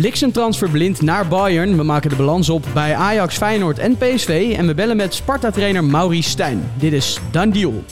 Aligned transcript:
Bliksemtransfer 0.00 0.70
blind 0.70 1.02
naar 1.02 1.28
Bayern. 1.28 1.76
We 1.76 1.82
maken 1.82 2.10
de 2.10 2.16
balans 2.16 2.48
op 2.48 2.66
bij 2.74 2.94
Ajax, 2.94 3.36
Feyenoord 3.36 3.78
en 3.78 3.96
PSV. 3.96 4.54
En 4.56 4.66
we 4.66 4.74
bellen 4.74 4.96
met 4.96 5.14
Sparta-trainer 5.14 5.84
Maurice 5.84 6.30
Stijn. 6.30 6.70
Dit 6.78 6.92
is 6.92 7.18
Dan 7.30 7.50
Deal. 7.50 7.84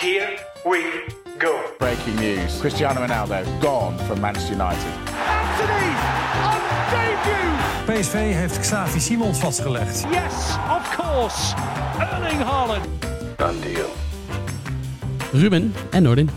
Here 0.00 0.38
we 0.64 1.04
go. 1.38 1.50
Breaking 1.78 2.20
news. 2.20 2.58
Cristiano 2.58 3.00
Ronaldo 3.00 3.34
gone 3.60 3.98
from 3.98 4.20
Manchester 4.20 4.52
United. 4.52 4.86
Anthony 5.28 5.92
on 6.44 6.60
debut. 6.90 8.00
PSV 8.00 8.12
heeft 8.12 8.58
Xavi 8.58 9.00
Simons 9.00 9.38
vastgelegd. 9.38 10.00
Yes, 10.10 10.34
of 10.78 10.96
course. 10.96 11.54
Erling 11.98 12.42
Haaland. 12.42 12.86
Ruben 15.32 15.74
en 15.90 16.02
Nordin. 16.02 16.30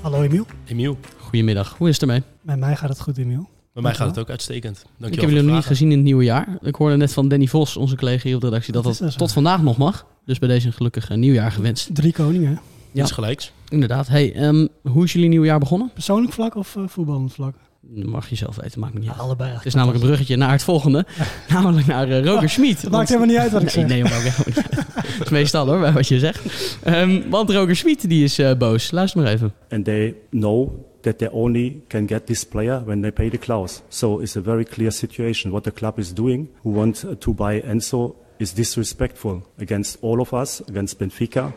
Hallo 0.00 0.22
Emiel. 0.22 0.46
Emiel, 0.66 0.98
Goedemiddag, 1.18 1.74
hoe 1.78 1.88
is 1.88 1.94
het 1.94 2.02
ermee? 2.02 2.22
Met 2.40 2.58
mij 2.58 2.76
gaat 2.76 2.88
het 2.88 3.00
goed, 3.00 3.18
Emiel. 3.18 3.48
Bij 3.74 3.82
mij 3.82 3.94
gaat 3.94 4.06
het 4.06 4.18
ook 4.18 4.30
uitstekend. 4.30 4.74
Dankjewel 4.74 5.08
Ik 5.12 5.20
heb 5.20 5.30
jullie 5.30 5.44
nog 5.44 5.54
niet 5.54 5.64
gezien 5.64 5.90
in 5.90 5.96
het 5.96 6.04
nieuwe 6.04 6.24
jaar. 6.24 6.58
Ik 6.62 6.74
hoorde 6.74 6.96
net 6.96 7.12
van 7.12 7.28
Danny 7.28 7.46
Vos, 7.46 7.76
onze 7.76 7.96
collega 7.96 8.22
hier 8.22 8.34
op 8.34 8.40
de 8.40 8.46
redactie, 8.46 8.72
dat 8.72 8.82
Dat 8.82 8.92
dat 8.92 9.02
is 9.02 9.06
dus 9.08 9.16
tot 9.16 9.32
vandaag 9.32 9.62
nog 9.62 9.76
mag. 9.76 10.06
Dus 10.24 10.38
bij 10.38 10.48
deze 10.48 10.66
een 10.66 10.72
gelukkig 10.72 11.10
eh, 11.10 11.16
nieuwjaar 11.16 11.52
gewenst. 11.52 11.94
Drie 11.94 12.12
koningen. 12.12 12.60
Ja. 12.92 13.02
Iets 13.02 13.12
gelijks. 13.12 13.52
Inderdaad. 13.68 14.08
Hey, 14.08 14.34
ehm, 14.34 14.66
hoe 14.82 15.04
is 15.04 15.12
jullie 15.12 15.28
nieuwjaar 15.28 15.58
begonnen? 15.58 15.90
Persoonlijk 15.94 16.32
vlak 16.32 16.54
of 16.54 16.76
eh, 16.76 16.82
voetballend 16.86 17.32
vlak? 17.32 17.54
Dat 17.80 18.06
mag 18.06 18.28
je 18.28 18.36
zelf 18.36 18.56
weten, 18.56 18.80
maakt 18.80 18.94
me 18.94 19.00
niet 19.00 19.08
uit. 19.08 19.18
allebei. 19.18 19.52
Het 19.54 19.66
is 19.66 19.74
namelijk 19.74 20.00
een 20.00 20.06
bruggetje 20.06 20.36
naar 20.36 20.50
het 20.50 20.62
volgende. 20.62 21.06
namelijk 21.48 21.86
naar 21.86 22.08
eh, 22.08 22.24
Roger 22.24 22.48
Schmid. 22.50 22.82
Het 22.82 22.90
maakt 22.90 23.08
helemaal 23.08 23.28
niet 23.28 23.38
uit 23.38 23.52
wat 23.52 23.62
ik 23.62 23.74
nee, 23.74 23.88
zeg. 23.88 23.88
nee, 23.88 24.02
maar 24.02 24.16
ook 24.16 24.22
helemaal 24.22 24.44
niet. 24.46 25.18
Dat 25.18 25.26
is 25.26 25.30
meestal 25.30 25.66
hoor, 25.66 25.80
bij 25.80 25.92
wat 25.92 26.08
je 26.08 26.18
zegt. 26.18 26.78
Ehm, 26.82 27.20
want 27.30 27.50
Roger 27.50 27.76
Schmid 27.76 28.08
die 28.08 28.24
is 28.24 28.38
eh, 28.38 28.56
boos. 28.56 28.90
Luister 28.90 29.22
maar 29.22 29.32
even. 29.32 29.52
and 29.70 29.84
they 29.84 30.14
know 30.30 30.70
that 31.04 31.18
they 31.18 31.28
only 31.28 31.82
can 31.88 32.06
get 32.06 32.26
this 32.26 32.44
player 32.44 32.80
when 32.80 33.00
they 33.00 33.10
pay 33.10 33.30
the 33.30 33.38
clause. 33.38 33.82
So 33.88 34.20
it's 34.20 34.36
a 34.36 34.40
very 34.40 34.64
clear 34.64 34.90
situation. 34.90 35.52
What 35.52 35.64
the 35.64 35.70
club 35.70 35.98
is 35.98 36.12
doing, 36.12 36.48
who 36.62 36.70
want 36.70 37.04
to 37.20 37.34
buy 37.34 37.60
Enzo, 37.60 38.16
is 38.38 38.52
disrespectful 38.52 39.42
against 39.58 39.98
all 40.02 40.20
of 40.20 40.32
us, 40.34 40.60
against 40.68 40.98
Benfica, 40.98 41.52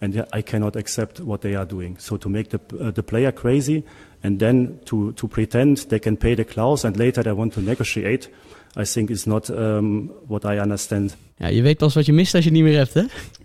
and 0.00 0.24
I 0.32 0.42
cannot 0.42 0.76
accept 0.76 1.20
what 1.20 1.40
they 1.40 1.54
are 1.54 1.66
doing. 1.66 1.98
So 1.98 2.16
to 2.16 2.28
make 2.28 2.48
the 2.48 2.60
uh, 2.78 2.90
the 2.90 3.02
player 3.02 3.32
crazy, 3.32 3.82
and 4.22 4.38
then 4.38 4.78
to 4.84 5.12
to 5.12 5.28
pretend 5.28 5.88
they 5.88 5.98
can 5.98 6.16
pay 6.16 6.34
the 6.34 6.44
clause, 6.44 6.86
and 6.86 6.96
later 6.96 7.22
they 7.22 7.32
want 7.32 7.52
to 7.54 7.60
negotiate, 7.60 8.28
I 8.76 8.84
think 8.84 9.10
is 9.10 9.26
not 9.26 9.50
um, 9.50 10.10
what 10.28 10.44
I 10.44 10.58
understand. 10.58 11.16
Ja, 11.36 11.48
je 11.48 11.62
weet 11.62 11.78
pas 11.78 11.94
wat 11.94 12.06
je 12.06 12.12
mist 12.12 12.34
als 12.34 12.44
je 12.44 12.50
het 12.50 12.58
niet 12.58 12.68
meer 12.68 12.78
hebt, 12.78 12.94
hè? 12.94 13.04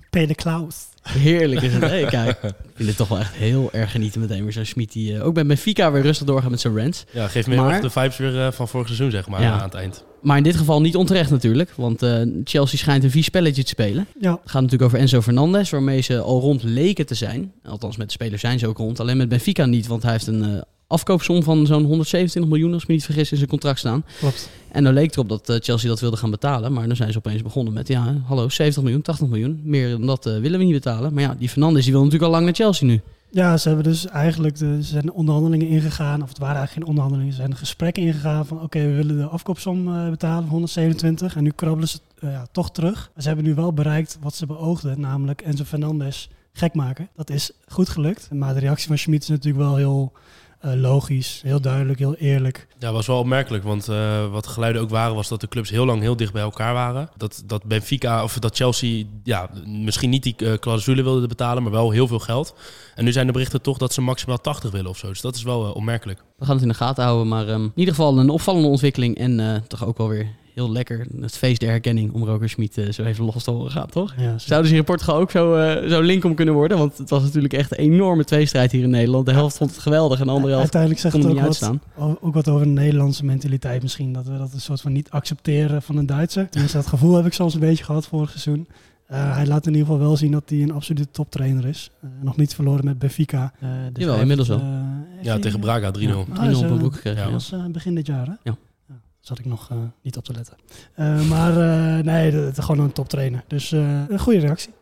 Peter 0.10 0.36
Klaus. 0.36 0.88
Heerlijk 1.10 1.62
is 1.62 1.74
het. 1.74 1.82
Hey, 1.82 2.06
kijk, 2.20 2.30
ik 2.44 2.54
vind 2.76 2.88
het 2.90 2.98
toch 2.98 3.08
wel 3.08 3.20
echt 3.20 3.34
heel 3.34 3.70
erg 3.72 3.92
genieten 3.92 4.22
meteen 4.22 4.44
weer 4.44 4.52
zo'n 4.54 4.66
Schmid 4.66 4.92
die 4.92 5.16
eh, 5.18 5.26
ook 5.26 5.34
bij 5.34 5.46
Benfica 5.46 5.92
weer 5.92 6.02
rustig 6.02 6.28
doorgaat 6.28 6.50
met 6.50 6.60
zijn 6.60 6.78
rants. 6.78 7.04
Ja, 7.12 7.28
geeft 7.28 7.48
me 7.48 7.56
Maar- 7.56 7.82
de 7.82 7.90
vibes 7.90 8.18
weer 8.18 8.42
eh, 8.46 8.52
van 8.52 8.68
vorig 8.68 8.86
seizoen, 8.88 9.12
zeg 9.12 9.28
maar, 9.28 9.42
Ja. 9.42 9.52
aan 9.52 9.60
het 9.62 9.74
eind. 9.74 10.04
Maar 10.26 10.38
in 10.38 10.44
dit 10.44 10.56
geval 10.56 10.82
niet 10.82 10.96
onterecht 10.96 11.30
natuurlijk, 11.30 11.74
want 11.76 12.02
eh, 12.02 12.22
Chelsea 12.44 12.78
schijnt 12.78 13.04
een 13.04 13.12
vies 13.12 13.26
spelletje 13.26 13.64
te 13.64 13.70
spelen. 13.70 14.08
Ja, 14.20 14.32
Het 14.32 14.52
gaat 14.52 14.62
natuurlijk 14.62 14.82
over 14.92 15.00
Enzo 15.00 15.22
Fernandez, 15.22 15.70
waarmee 15.70 16.02
ze 16.02 16.20
al 16.20 16.40
rond 16.40 16.64
leken 16.64 17.06
te 17.06 17.16
zijn. 17.16 17.52
Althans, 17.64 17.98
met 17.98 18.08
de 18.08 18.14
spelers 18.14 18.42
zijn 18.42 18.60
ze 18.60 18.68
ook 18.68 18.78
rond. 18.78 19.00
Alleen 19.00 19.18
met 19.18 19.30
Benfica 19.30 19.66
niet, 19.66 19.88
want 19.88 20.04
hij 20.04 20.12
heeft 20.12 20.28
een 20.28 20.44
eh, 20.44 20.62
afkoopsom 20.88 21.44
van 21.44 21.66
zo'n 21.66 21.84
127 21.84 22.52
miljoen, 22.52 22.74
als 22.74 22.82
ik 22.82 22.88
me 22.88 22.94
niet 22.94 23.06
vergis, 23.06 23.32
in 23.32 23.38
zijn 23.38 23.50
contract 23.50 23.80
staan. 23.80 24.06
klopt. 24.20 24.50
En 24.72 24.84
dan 24.84 24.94
leek 24.94 25.12
erop 25.14 25.30
dat 25.30 25.50
eh, 25.50 25.56
Chelsea 25.60 25.90
dat 25.90 26.00
wilde 26.00 26.18
gaan 26.18 26.32
betalen. 26.32 26.74
Maar 26.74 26.88
dan 26.88 26.96
zijn 26.96 27.12
ze 27.12 27.18
opeens 27.18 27.42
begonnen 27.42 27.74
met, 27.74 27.88
ja, 27.88 28.22
hallo, 28.26 28.50
70 28.50 28.84
miljoen, 28.84 29.02
80 29.02 29.28
miljoen. 29.28 29.62
Meer 29.64 29.90
dan 29.90 30.06
dat 30.06 30.24
willen 30.24 30.60
we 30.60 30.66
niet 30.66 30.74
betalen. 30.74 31.14
Maar 31.14 31.24
ja, 31.24 31.36
die 31.40 31.50
Fernandes 31.50 31.84
die 31.84 31.92
wil 31.94 32.04
natuurlijk 32.04 32.32
al 32.32 32.36
lang 32.36 32.46
naar 32.46 32.56
Chelsea 32.56 32.88
nu. 32.88 33.02
Ja, 33.30 33.58
ze 33.58 33.68
hebben 33.68 33.86
dus 33.86 34.08
eigenlijk 34.08 34.58
de, 34.58 34.84
ze 34.84 34.90
zijn 34.90 35.12
onderhandelingen 35.12 35.68
ingegaan. 35.68 36.22
Of 36.22 36.30
het 36.30 36.38
waren 36.38 36.56
eigenlijk 36.56 36.88
geen 36.88 36.96
onderhandelingen. 36.96 37.34
Ze 37.34 37.42
zijn 37.42 37.56
gesprekken 37.56 38.04
ingegaan 38.04 38.46
van 38.46 38.62
oké, 38.62 38.80
we 38.80 38.94
willen 38.94 39.18
de 39.18 39.28
afkoopsom 39.28 39.96
eh, 39.96 40.10
betalen 40.10 40.44
van 40.44 40.52
127. 40.52 41.36
En 41.36 41.44
nu 41.44 41.50
krabbelen 41.50 41.90
ze 41.90 42.00
eh, 42.20 42.32
ja, 42.32 42.46
toch 42.52 42.72
terug. 42.72 43.12
Ze 43.18 43.28
hebben 43.28 43.46
nu 43.46 43.56
wel 43.56 43.74
bereikt 43.74 44.18
wat 44.22 44.36
ze 44.36 44.46
beoogden. 44.46 45.00
Namelijk 45.00 45.42
Enzo 45.42 45.64
Fernandez 45.64 46.28
gek 46.54 46.74
maken. 46.74 47.10
Dat 47.16 47.30
is 47.30 47.52
goed 47.68 47.90
gelukt. 47.90 48.32
Maar 48.32 48.54
de 48.54 48.60
reactie 48.60 48.88
van 48.88 48.98
Schmid 48.98 49.22
is 49.22 49.28
natuurlijk 49.28 49.64
wel 49.64 49.76
heel 49.76 50.12
logisch. 50.74 51.42
Heel 51.44 51.62
duidelijk, 51.62 52.00
heel 52.00 52.16
eerlijk. 52.16 52.68
Ja, 52.80 52.92
was 52.92 53.08
wel 53.08 53.20
opmerkelijk, 53.20 53.64
want 53.64 53.88
eh, 53.88 54.32
wat 54.32 54.44
de 54.44 54.50
geluiden 54.50 54.82
ook 54.82 54.90
waren, 54.90 55.16
was 55.16 55.28
dat 55.28 55.42
de 55.42 55.48
clubs 55.48 55.70
heel 55.70 55.86
lang 55.86 56.02
heel 56.02 56.16
dicht 56.16 56.34
bij 56.34 56.42
elkaar 56.42 56.74
waren. 56.74 57.10
Dat, 57.18 57.44
dat 57.46 57.64
Benfica 57.64 58.24
of 58.24 58.40
dat 58.40 58.56
Chelsea 58.56 59.06
ja, 59.24 59.50
misschien 59.66 60.10
niet 60.10 60.24
die 60.24 60.36
eh, 60.36 60.54
clausule 60.54 61.04
wilde 61.04 61.28
betalen, 61.28 61.64
maar 61.64 61.72
wel 61.72 61.92
heel 61.92 62.08
veel 62.08 62.20
geld. 62.20 62.56
En 62.96 63.04
nu 63.04 63.12
zijn 63.12 63.26
de 63.26 63.32
berichten 63.32 63.62
toch 63.62 63.78
dat 63.78 63.94
ze 63.94 64.02
maximaal 64.02 64.42
80 64.42 64.72
willen 64.72 64.90
of 64.90 64.98
zo. 64.98 65.08
Dus 65.08 65.22
dat 65.22 65.36
is 65.36 65.44
wel 65.44 65.66
eh, 65.66 65.76
opmerkelijk. 65.76 66.24
We 66.38 66.46
gaan 66.46 66.54
het 66.54 66.64
in 66.64 66.70
de 66.70 66.76
gaten 66.76 67.04
houden. 67.04 67.28
Maar 67.28 67.48
ehm, 67.48 67.64
in 67.64 67.72
ieder 67.76 67.94
geval 67.94 68.18
een 68.18 68.30
opvallende 68.30 68.68
ontwikkeling. 68.68 69.18
En 69.18 69.40
eh, 69.40 69.62
toch 69.68 69.86
ook 69.86 69.98
wel 69.98 70.08
weer 70.08 70.28
heel 70.56 70.72
lekker. 70.72 71.06
Het 71.22 71.38
feest 71.38 71.60
der 71.60 71.70
herkenning 71.70 72.12
om 72.14 72.24
Roger 72.24 72.50
Schmid 72.50 72.78
eh, 72.78 72.92
zo 72.92 73.04
even 73.04 73.26
los 73.26 73.44
te 73.44 73.52
horen 73.52 73.72
gaan, 73.72 73.88
toch? 73.90 74.14
Ja, 74.18 74.38
Zouden 74.38 74.70
ze 74.70 74.76
in 74.78 74.84
Portugal 74.84 75.16
ook 75.20 75.32
zo, 75.32 75.56
eh, 75.56 75.90
zo 75.90 76.02
link 76.02 76.24
om 76.26 76.36
kunnen 76.36 76.54
worden? 76.54 76.78
Want 76.78 76.98
het 76.98 77.10
was 77.10 77.24
natuurlijk 77.24 77.54
echt 77.54 77.72
een 77.72 77.78
enorme 77.78 78.24
tweestrijd 78.24 78.72
hier 78.72 78.84
in 78.84 78.90
Nederland. 78.90 79.26
De 79.26 79.32
helft 79.32 79.58
vond 79.58 79.70
het 79.72 79.80
geweldig 79.80 80.20
en 80.20 80.26
de 80.26 80.32
andere 80.32 80.54
helft 80.54 80.76
Uiteindelijk 80.76 81.02
zegt 81.02 81.14
kon 81.14 81.24
het 81.24 81.32
er 81.32 81.38
ook 81.44 81.50
niet 81.50 81.60
wat, 81.60 81.70
uitstaan. 81.70 82.08
o- 82.10 82.18
ook 82.22 82.34
wat 82.34 82.48
over 82.50 82.66
de 82.66 82.72
Nederlandse 82.72 83.26
mentaliteit 83.26 83.82
misschien. 83.82 84.14
Dat 84.14 84.26
we 84.28 84.38
dat 84.38 84.54
een 84.54 84.62
soort 84.62 84.82
van 84.82 84.92
niet 84.92 85.10
accepteren 85.10 85.82
van 85.82 85.98
een 85.98 86.06
Duitser. 86.06 86.48
Tenminste, 86.50 86.78
dat 86.78 86.88
gevoel 86.88 87.16
heb 87.16 87.26
ik 87.26 87.34
soms 87.34 87.54
een 87.54 87.60
beetje 87.60 87.84
gehad 87.84 88.08
vorig 88.08 88.30
seizoen. 88.30 88.68
Eh, 89.06 89.36
hij 89.36 89.48
laat 89.48 89.66
in 89.66 89.72
ieder 89.74 89.88
geval 89.88 90.02
wel 90.02 90.18
zien 90.18 90.32
dat 90.32 90.44
hij 90.50 90.62
een 90.62 90.72
absolute 90.72 91.08
toptrainer 91.12 91.66
is. 91.66 91.92
Eh, 92.02 92.10
nog 92.22 92.38
niet 92.38 92.56
verloren 92.56 92.86
met 92.86 93.00
Benfica. 93.00 93.54
Dus 93.60 93.70
Jawel, 93.94 94.12
hij 94.12 94.22
inmiddels 94.22 94.48
wel. 94.48 94.62
Ja, 95.22 95.40
tegen 95.40 95.60
Braga 95.60 95.92
3-0. 95.92 96.00
Ja. 96.00 96.14
3-0 96.14 96.26
op 96.26 96.38
Ah, 96.38 96.82
een 96.82 96.94
gekregen. 96.94 97.32
Dat 97.32 97.48
ja. 97.50 97.58
was 97.62 97.72
begin 97.72 97.96
dit 97.96 98.08
jaar, 98.08 98.26
hè? 98.26 98.34
Ja. 98.44 98.56
Zat 99.26 99.40
ik 99.40 99.46
nog 99.46 99.70
eh, 99.72 99.78
niet 100.02 100.18
op 100.18 100.24
te 100.24 100.34
letten. 100.34 100.56
Eh, 100.94 101.30
maar 101.30 101.50
eh, 101.58 102.04
nee, 102.04 102.32
het 102.32 102.58
is 102.58 102.64
gewoon 102.64 102.86
een 102.86 102.92
toptrainer. 102.92 103.44
Dus 103.48 103.72
eh, 103.72 104.02
een 104.08 104.20
goede 104.20 104.40
reactie. 104.40 104.74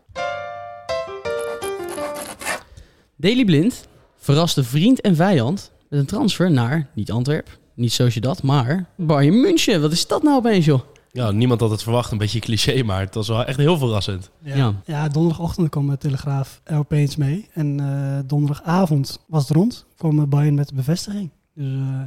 Daily 3.16 3.46
Blind 3.46 3.88
verraste 4.18 4.64
vriend 4.64 5.02
en 5.02 5.16
vijand 5.16 5.72
met 5.90 6.00
een 6.00 6.06
transfer 6.06 6.52
naar, 6.52 6.90
niet 6.94 7.12
Antwerp, 7.12 7.58
niet 7.74 7.92
Sociedad, 7.92 8.44
maar 8.44 8.86
Bayern 8.96 9.42
München. 9.42 9.82
Wat 9.82 9.92
is 9.92 10.08
dat 10.08 10.24
nou 10.24 10.36
opeens, 10.38 10.66
joh? 10.66 10.82
Ja, 11.12 11.32
niemand 11.32 11.60
had 11.60 11.70
het 11.70 11.84
verwacht, 11.84 12.12
een 12.12 12.18
beetje 12.18 12.40
cliché, 12.40 12.84
maar 12.84 13.00
het 13.00 13.16
was 13.16 13.28
wel 13.28 13.46
echt 13.46 13.58
heel 13.58 13.78
verrassend. 13.78 14.30
Ja. 14.40 14.74
Ja, 14.86 15.08
donderdagochtend 15.08 15.70
kwam 15.70 15.90
de 15.90 15.98
Telegraaf 15.98 16.62
er 16.64 16.78
opeens 16.78 17.16
mee. 17.16 17.48
En 17.54 17.80
eh, 17.80 18.20
donderdagavond 18.26 19.20
was 19.28 19.48
het 19.48 19.58
rond. 19.58 19.86
kwam 19.98 20.30
Bayern 20.30 20.56
met 20.56 20.68
de 20.68 20.76
bevestiging. 20.76 21.30
Dus 21.56 21.66
eh, 21.66 22.00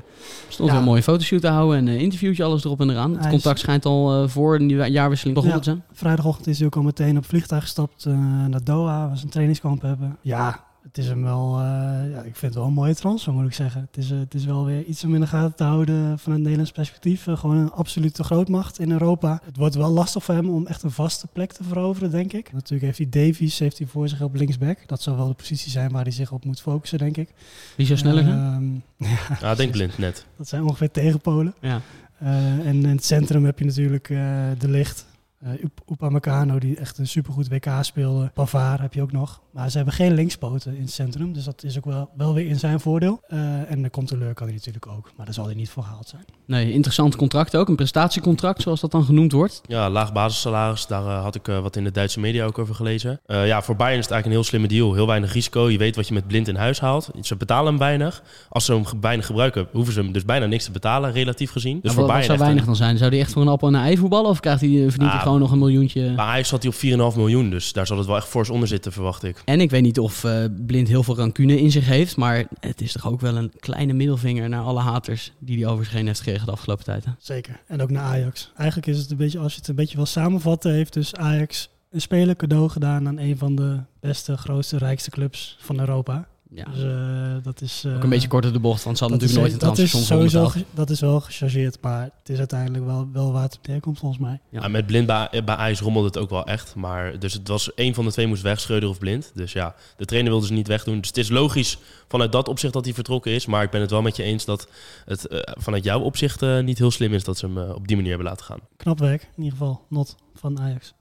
Stond 0.49 0.71
Ja. 0.71 0.77
een 0.77 0.85
mooie 0.85 1.03
fotoshoot 1.03 1.41
te 1.41 1.49
houden 1.49 1.79
en 1.79 1.87
een 1.87 1.99
interviewtje, 1.99 2.45
alles 2.45 2.65
erop 2.65 2.81
en 2.81 2.91
eraan. 2.91 3.11
Het 3.11 3.19
Hij 3.19 3.27
is- 3.27 3.33
contact 3.33 3.59
schijnt 3.59 3.85
al 3.85 4.23
eh, 4.23 4.29
voor 4.29 4.59
de 4.59 4.65
jaarwisseling 4.91 5.37
begonnen 5.37 5.59
Ja. 5.59 5.65
te 5.65 5.71
zijn. 5.71 5.83
vrijdagochtend 5.93 6.47
is 6.47 6.57
hij 6.59 6.67
ook 6.67 6.77
al 6.77 6.83
meteen 6.83 7.17
op 7.17 7.25
vliegtuig 7.25 7.63
gestapt 7.63 8.05
eh, 8.05 8.13
naar 8.49 8.65
Doha. 8.65 9.07
waar 9.07 9.17
ze 9.19 9.25
een 9.25 9.31
trainingskamp 9.31 9.83
hebben. 9.83 10.17
Ja, 10.21 10.65
het 10.87 10.99
is 10.99 11.07
hem 11.07 11.23
wel... 11.23 11.59
eh, 11.59 11.65
ja, 12.11 12.19
ik 12.19 12.37
vind 12.37 12.41
het 12.41 12.55
wel 12.55 12.65
een 12.65 12.73
mooie 12.73 12.95
transfer, 12.95 13.33
moet 13.33 13.47
ik 13.47 13.53
zeggen. 13.53 13.81
Het 13.81 14.05
is, 14.05 14.11
eh, 14.11 14.19
het 14.19 14.35
is 14.35 14.45
wel 14.45 14.65
weer 14.65 14.85
iets 14.85 15.05
om 15.05 15.15
in 15.15 15.21
de 15.21 15.27
gaten 15.27 15.55
te 15.57 15.65
houden 15.65 16.19
vanuit 16.19 16.41
Nederlands 16.41 16.73
perspectief. 16.73 17.27
Eh, 17.27 17.37
gewoon 17.39 17.57
een 17.57 17.73
absolute 17.73 18.25
grootmacht 18.25 18.79
in 18.79 18.91
Europa. 18.93 19.41
Het 19.45 19.57
wordt 19.57 19.75
wel 19.75 19.91
lastig 19.91 20.25
voor 20.25 20.35
hem 20.35 20.51
om 20.51 20.67
echt 20.67 20.83
een 20.83 20.91
vaste 20.91 21.27
plek 21.33 21.53
te 21.53 21.65
veroveren, 21.65 22.11
denk 22.11 22.33
ik. 22.33 22.53
Natuurlijk 22.53 22.97
heeft 22.97 23.13
hij 23.13 23.25
Davies 23.27 23.59
heeft 23.59 23.79
hij 23.79 23.87
voor 23.87 24.09
zich 24.09 24.23
op 24.23 24.35
linksback. 24.35 24.79
Dat 24.89 25.03
zal 25.03 25.17
wel 25.17 25.29
de 25.29 25.35
positie 25.35 25.71
zijn 25.71 25.91
waar 25.93 26.03
hij 26.03 26.13
zich 26.13 26.33
op 26.33 26.45
moet 26.45 26.61
focussen, 26.61 26.99
denk 26.99 27.17
ik. 27.17 27.29
Wie 27.77 27.87
zou 27.87 27.99
sneller 27.99 28.25
zijn? 28.25 28.83
Ehm, 28.99 29.09
Ja, 29.41 29.55
denk 29.55 29.71
blind 29.73 29.99
net. 29.99 30.27
dat 30.37 30.49
zijn 30.49 30.63
ongeveer 30.63 30.91
tegenpolen. 30.91 31.55
Ja. 31.61 31.81
Eh, 32.19 32.67
en 32.67 32.67
in 32.67 32.85
het 32.89 33.05
centrum 33.05 33.45
heb 33.45 33.59
je 33.59 33.65
natuurlijk 33.65 34.11
eh, 34.11 34.19
De 34.59 34.69
Licht. 34.69 35.07
Eh 35.41 35.51
Upamecano, 35.93 36.59
die 36.59 36.77
echt 36.77 36.99
een 36.99 37.07
supergoed 37.07 37.49
WK 37.49 37.67
speelde. 37.81 38.31
Pavard 38.35 38.81
heb 38.81 38.95
je 38.95 39.03
ook 39.03 39.13
nog. 39.13 39.41
Maar 39.51 39.71
ze 39.71 39.77
hebben 39.77 39.95
geen 39.95 40.15
linkspoten 40.15 40.75
in 40.77 40.81
het 40.83 40.91
centrum. 40.93 41.33
Dus 41.33 41.45
dat 41.45 41.63
is 41.65 41.77
ook 41.77 41.85
wel, 41.85 42.11
wel 42.17 42.35
weer 42.35 42.47
in 42.47 42.59
zijn 42.59 42.81
voordeel. 42.81 43.21
Eh, 43.29 43.71
en 43.71 43.83
de 43.83 43.91
controleur 43.91 44.35
kan 44.35 44.47
hij 44.47 44.57
natuurlijk 44.57 44.87
ook. 44.87 45.11
Maar 45.17 45.25
daar 45.27 45.35
zal 45.35 45.45
hij 45.47 45.55
niet 45.55 45.71
voor 45.71 45.83
gehaald 45.83 46.09
zijn. 46.09 46.25
Nee, 46.47 46.73
interessant 46.73 47.17
contract 47.17 47.57
ook. 47.57 47.69
Een 47.69 47.77
prestatiecontract, 47.77 48.63
zoals 48.63 48.81
dat 48.81 48.91
dan 48.91 49.05
genoemd 49.05 49.33
wordt. 49.33 49.61
Ja, 49.67 49.91
laag 49.91 50.13
basissalaris. 50.13 50.87
Daar 50.87 51.07
eh, 51.07 51.23
had 51.23 51.35
ik 51.35 51.47
wat 51.47 51.77
in 51.77 51.85
de 51.85 51.91
Duitse 51.91 52.21
media 52.21 52.45
ook 52.45 52.59
over 52.59 52.75
gelezen. 52.75 53.21
Eh, 53.27 53.47
ja, 53.47 53.63
voor 53.63 53.77
Bayern 53.77 53.99
is 53.99 54.05
het 54.05 54.13
eigenlijk 54.13 54.27
een 54.27 54.33
heel 54.33 54.61
slimme 54.61 54.69
deal. 54.69 54.95
Heel 54.95 55.07
weinig 55.07 55.33
risico. 55.33 55.71
Je 55.71 55.79
weet 55.79 55.97
wat 55.97 56.09
je 56.09 56.15
met 56.15 56.27
blind 56.27 56.49
in 56.49 56.57
huis 56.57 56.81
haalt. 56.81 57.11
Ze 57.21 57.37
betalen 57.37 57.67
hem 57.67 57.79
weinig. 57.79 58.23
Als 58.49 58.65
ze 58.65 58.73
hem 58.73 58.85
weinig 59.01 59.27
gebruiken, 59.27 59.69
hoeven 59.73 59.93
ze 59.93 60.01
hem 60.01 60.13
dus 60.13 60.25
bijna 60.25 60.47
niks 60.47 60.65
te 60.65 60.71
betalen, 60.71 61.13
relatief 61.13 61.51
gezien. 61.51 61.81
Dus 61.83 61.93
voor 61.93 62.01
wat, 62.01 62.01
wat 62.01 62.07
Bayern 62.07 62.27
zou 62.27 62.39
weinig 62.39 62.61
een- 62.61 62.67
dan 62.67 62.77
zijn? 62.77 62.99
Zou 62.99 63.11
hij 63.11 63.21
echt 63.21 63.33
voor 63.33 63.43
een 63.43 63.49
appel 63.49 63.69
en 63.69 63.75
een 63.75 63.81
ei 63.81 63.97
voetballen? 63.97 64.31
Of 64.31 64.41
krijgt 64.41 64.61
hij, 64.61 64.71
verdient 64.71 65.11
Ah, 65.11 65.17
gewoon 65.27 65.41
nog 65.41 65.51
een 65.51 65.59
miljoentje? 65.59 66.15
Bij 66.15 66.25
Ajax 66.25 66.49
zat 66.49 66.63
hij 66.63 66.99
op 66.99 67.13
4,5 67.13 67.17
miljoen. 67.17 67.51
Dus 67.51 67.73
daar 67.73 67.87
zal 67.87 67.99
het 67.99 68.07
wel 68.07 68.17
echt 68.17 68.27
fors 68.27 68.51
onder 68.51 68.69
zitten, 68.69 68.93
verwacht 68.93 69.25
ik. 69.25 69.43
En 69.45 69.61
ik 69.61 69.71
weet 69.71 69.83
niet 69.83 69.99
of 69.99 70.25
eh, 70.25 70.45
Blind 70.67 70.89
heel 70.89 71.03
veel 71.03 71.17
rancune 71.17 71.61
in 71.61 71.71
zich 71.71 71.87
heeft. 71.87 72.17
Maar 72.17 72.45
het 72.61 72.81
is 72.81 72.93
toch 72.93 73.07
ook 73.07 73.21
wel 73.21 73.37
een 73.37 73.53
kleine 73.59 73.93
middelvinger 73.93 74.49
naar 74.49 74.63
alle 74.63 74.81
haters 74.81 75.33
die 75.39 75.59
hij 75.63 75.73
over 75.73 75.85
zich 75.85 75.95
heen 75.95 76.07
heeft 76.07 76.19
gekregen 76.19 76.47
de 76.47 76.53
afgelopen 76.53 76.85
tijd. 76.85 77.05
Hè? 77.05 77.11
Zeker. 77.19 77.61
En 77.67 77.83
ook 77.83 77.91
naar 77.91 78.03
Ajax. 78.03 78.53
Eigenlijk 78.57 78.89
is 78.89 78.99
het 78.99 79.11
een 79.11 79.17
beetje, 79.17 79.39
als 79.39 79.53
je 79.53 79.59
het 79.59 79.69
een 79.69 79.75
beetje 79.75 79.97
wil 79.97 80.07
samenvatten, 80.07 80.73
heeft 80.73 80.93
dus 80.93 81.15
Ajax 81.15 81.69
een 81.91 82.01
speler 82.01 82.37
cadeau 82.37 82.69
gedaan 82.69 83.07
aan 83.07 83.19
een 83.19 83.39
van 83.39 83.55
de 83.55 83.81
beste, 84.01 84.37
grootste, 84.37 84.79
rijkste 84.79 85.11
clubs 85.11 85.57
van 85.61 85.81
Europa. 85.81 86.29
Ja. 86.51 86.65
Dus 86.65 86.83
eh, 86.83 87.45
dat 87.45 87.61
is... 87.61 87.83
Ook 87.87 87.93
eh, 87.93 88.03
een 88.03 88.09
beetje 88.09 88.29
korter 88.29 88.53
de 88.53 88.59
bocht, 88.59 88.85
want 88.85 88.99
ze 88.99 89.05
hadden 89.05 89.21
natuurlijk 89.23 89.47
is, 89.47 89.61
nooit 89.61 89.63
een 89.63 89.77
dat 89.77 89.87
is 89.87 90.07
sowieso 90.07 90.53
Dat 90.75 90.91
is 90.91 91.01
wel 91.01 91.21
gechargeerd, 91.21 91.79
maar 91.81 92.03
het 92.03 92.29
is 92.29 92.39
uiteindelijk 92.39 92.85
wel, 92.85 93.09
wel 93.13 93.33
waar 93.33 93.43
het 93.43 93.59
neerkomt 93.63 93.99
volgens 93.99 94.21
mij. 94.21 94.41
Ja. 94.51 94.61
Ja, 94.61 94.69
met 94.69 94.87
blind 94.87 95.07
bij, 95.07 95.29
bij 95.45 95.55
Ajax 95.55 95.81
rommelde 95.81 96.07
het 96.07 96.19
ook 96.19 96.31
wel 96.31 96.47
echt. 96.47 96.75
Maar 96.75 97.19
dus 97.19 97.33
het 97.33 97.49
was 97.49 97.75
één 97.75 97.95
van 97.95 98.05
de 98.05 98.13
twee 98.13 98.27
moest 98.27 98.43
weg, 98.43 98.61
Schreuder 98.61 98.89
of 98.89 98.99
blind. 98.99 99.31
Dus 99.35 99.53
ja, 99.53 99.75
de 99.97 100.05
trainer 100.05 100.33
wilde 100.33 100.47
ze 100.47 100.53
niet 100.53 100.69
wegdoen. 100.69 100.99
Dus 100.99 101.09
het 101.09 101.17
is 101.17 101.29
logisch 101.29 101.79
vanuit 102.09 102.33
dat 102.33 102.49
opzicht 102.49 102.73
dat 102.73 102.85
hij 102.85 102.95
vertrokken 102.95 103.33
is. 103.33 103.47
Maar 103.47 103.63
ik 103.63 103.71
ben 103.71 103.81
het 103.81 103.91
wel 103.91 104.03
met 104.03 104.17
je 104.17 104.23
eens 104.23 104.45
dat 104.45 104.69
het 105.05 105.27
eh, 105.27 105.41
vanuit 105.45 105.85
jouw 105.85 106.01
opzicht 106.01 106.43
eh, 106.43 106.61
niet 106.61 106.79
heel 106.79 106.91
slim 106.91 107.13
is 107.13 107.25
dat 107.25 107.39
ze 107.39 107.47
hem 107.47 107.59
eh, 107.59 107.75
op 107.75 107.87
die 107.87 107.97
manier 107.97 108.13
hebben 108.13 108.29
laten 108.29 108.47
gaan. 108.47 108.61
Knap 108.77 108.99
werk, 108.99 109.23
in 109.23 109.43
ieder 109.43 109.59
geval. 109.59 109.81
Not 109.89 110.17
van 110.35 110.61
Ajax. 110.61 110.95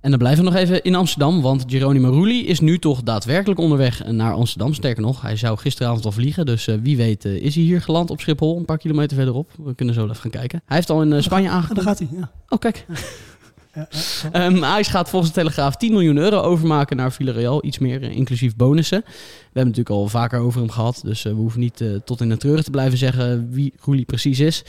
En 0.00 0.10
dan 0.10 0.18
blijven 0.18 0.44
we 0.44 0.50
nog 0.50 0.58
even 0.58 0.82
in 0.82 0.94
Amsterdam, 0.94 1.40
want 1.40 1.64
Geronimo 1.66 2.10
Rulli 2.10 2.46
is 2.46 2.60
nu 2.60 2.78
toch 2.78 3.02
daadwerkelijk 3.02 3.60
onderweg 3.60 4.04
naar 4.06 4.32
Amsterdam. 4.34 4.74
Sterker 4.74 5.02
nog, 5.02 5.22
hij 5.22 5.36
zou 5.36 5.58
gisteravond 5.58 6.04
al 6.04 6.12
vliegen, 6.12 6.46
dus 6.46 6.66
eh, 6.66 6.74
wie 6.82 6.96
weet 6.96 7.24
eh, 7.24 7.34
is 7.34 7.54
hij 7.54 7.64
hier 7.64 7.80
geland 7.82 8.10
op 8.10 8.20
Schiphol, 8.20 8.56
een 8.56 8.64
paar 8.64 8.78
kilometer 8.78 9.16
verderop. 9.16 9.50
We 9.64 9.74
kunnen 9.74 9.94
zo 9.94 10.02
even 10.04 10.16
gaan 10.16 10.30
kijken. 10.30 10.62
Hij 10.64 10.76
heeft 10.76 10.90
al 10.90 11.02
in 11.02 11.12
eh, 11.12 11.20
Spanje 11.22 11.46
Ah, 11.46 11.52
daar 11.52 11.62
aangekomen. 11.62 11.82
gaat 11.84 11.98
hij, 11.98 12.08
ja. 12.12 12.30
Oh, 12.48 12.58
kijk. 12.58 12.84
ja, 12.88 12.94
ja, 13.74 13.88
ja. 13.90 14.30
Ehm 14.32 14.64
Ajax 14.64 14.88
gaat 14.88 15.10
volgens 15.10 15.32
de 15.32 15.38
Telegraaf 15.40 15.76
10 15.76 15.92
miljoen 15.92 16.16
euro 16.16 16.40
overmaken 16.40 16.96
naar 16.96 17.12
Villarreal. 17.12 17.64
Iets 17.64 17.78
meer, 17.78 18.02
eh, 18.02 18.16
inclusief 18.16 18.56
bonussen. 18.56 19.00
We 19.06 19.12
hebben 19.58 19.72
het 19.72 19.76
natuurlijk 19.76 19.90
al 19.90 20.08
vaker 20.08 20.40
over 20.40 20.60
hem 20.60 20.70
gehad. 20.70 21.00
Dus 21.04 21.24
eh, 21.24 21.32
we 21.32 21.38
hoeven 21.38 21.60
niet 21.60 21.80
eh, 21.80 21.88
tot 22.04 22.20
in 22.20 22.28
de 22.28 22.36
treuren 22.36 22.64
te 22.64 22.70
blijven 22.70 22.98
zeggen 22.98 23.50
wie 23.50 23.72
Roelie 23.80 24.04
precies 24.04 24.40
is. 24.40 24.64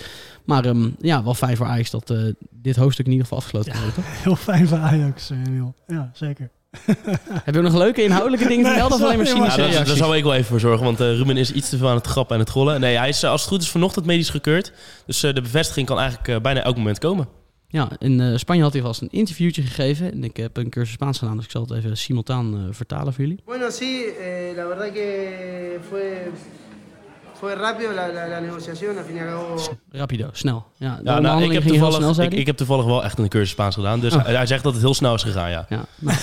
Maar 0.45 0.65
ehm, 0.65 0.89
ja, 0.99 1.23
wel 1.23 1.33
fijn 1.33 1.57
voor 1.57 1.65
Ajax 1.65 1.89
dat 1.89 2.09
eh, 2.09 2.17
dit 2.49 2.75
hoofdstuk 2.75 3.05
in 3.05 3.11
ieder 3.11 3.27
geval 3.27 3.39
afgesloten 3.39 3.81
wordt. 3.81 3.95
toch? 3.95 4.05
Heel 4.23 4.35
fijn 4.35 4.67
voor 4.67 4.77
Ajax, 4.77 5.29
eh, 5.29 5.37
Emiel. 5.45 5.73
Ja, 5.87 6.11
zeker. 6.13 6.49
Heb 7.45 7.55
je 7.55 7.61
nog 7.61 7.73
leuke 7.73 8.03
inhoudelijke 8.03 8.47
dingen 8.47 8.65
te 8.65 8.71
melden? 8.71 8.97
Of 8.97 9.03
alleen 9.03 9.17
maar 9.17 9.27
cynische 9.27 9.61
Ja, 9.61 9.83
daar, 9.83 9.95
zou 9.95 10.17
ik 10.17 10.23
wel 10.23 10.33
even 10.33 10.45
voor 10.45 10.59
zorgen, 10.59 10.85
want 10.85 10.99
eh, 10.99 11.07
Ruben 11.15 11.37
is 11.37 11.51
iets 11.51 11.69
te 11.69 11.77
veel 11.77 11.89
aan 11.89 11.95
het 11.95 12.07
grappen 12.07 12.35
en 12.35 12.41
het 12.41 12.49
gollen. 12.49 12.79
Nee, 12.79 12.97
hij 12.97 13.09
is, 13.09 13.23
eh, 13.23 13.29
als 13.29 13.41
het 13.41 13.49
goed 13.49 13.61
is 13.61 13.69
vanochtend 13.69 14.05
medisch 14.05 14.29
gekeurd. 14.29 14.71
Dus 15.05 15.23
eh, 15.23 15.33
de 15.33 15.41
bevestiging 15.41 15.87
kan 15.87 15.99
eigenlijk 15.99 16.27
eh, 16.27 16.39
bijna 16.41 16.63
elk 16.63 16.77
moment 16.77 16.99
komen. 16.99 17.27
Ja, 17.71 17.89
in 17.99 18.21
eh, 18.21 18.37
Spanje 18.37 18.61
had 18.61 18.73
hij 18.73 18.81
vast 18.81 19.01
een 19.01 19.11
interviewtje 19.11 19.61
gegeven. 19.61 20.11
En 20.11 20.23
ik 20.23 20.37
heb 20.37 20.57
een 20.57 20.69
cursus 20.69 20.93
Spaans 20.93 21.17
gedaan, 21.19 21.35
dus 21.35 21.45
ik 21.45 21.51
zal 21.51 21.61
het 21.61 21.71
even 21.71 21.97
simultaan 21.97 22.55
eh, 22.55 22.61
vertalen 22.71 23.13
voor 23.13 23.23
jullie. 23.23 23.39
Bueno, 23.45 23.69
sí, 23.69 24.03
eh, 24.05 24.55
la 24.55 24.67
verdad 24.67 24.91
que 24.93 25.79
fue, 25.89 26.31
fue 27.41 27.55
rápido 27.55 27.91
la, 27.93 28.07
la, 28.07 28.27
la 28.27 28.39
negociación, 28.39 28.97
al 28.97 29.03
fin 29.03 29.15
y 29.15 29.19
al 29.19 29.27
cabo. 29.27 29.55
Rapido, 29.91 30.29
snel. 30.33 30.63
Ja, 30.77 30.95
de 30.95 31.01
Ja, 31.03 31.03
nou, 31.03 31.09
ik, 31.09 31.15
onderhandeling 31.17 31.53
heb 31.53 31.61
ging 31.63 31.75
heel 31.75 31.83
toevallig, 31.89 32.15
snel, 32.15 32.25
ik, 32.25 32.33
ik 32.33 32.45
heb 32.45 32.57
toevallig 32.57 32.85
wel 32.85 33.03
echt 33.03 33.17
een 33.19 33.29
cursus 33.29 33.49
Spaans 33.49 33.75
gedaan. 33.75 33.99
Dus 33.99 34.13
Oh. 34.13 34.23
hij, 34.25 34.35
hij 34.35 34.45
zegt 34.45 34.63
dat 34.63 34.73
het 34.73 34.81
heel 34.81 34.93
snel 34.93 35.13
is 35.13 35.23
gegaan, 35.23 35.49
ja. 35.49 35.65
Ja, 35.69 35.85
nou. 35.99 36.17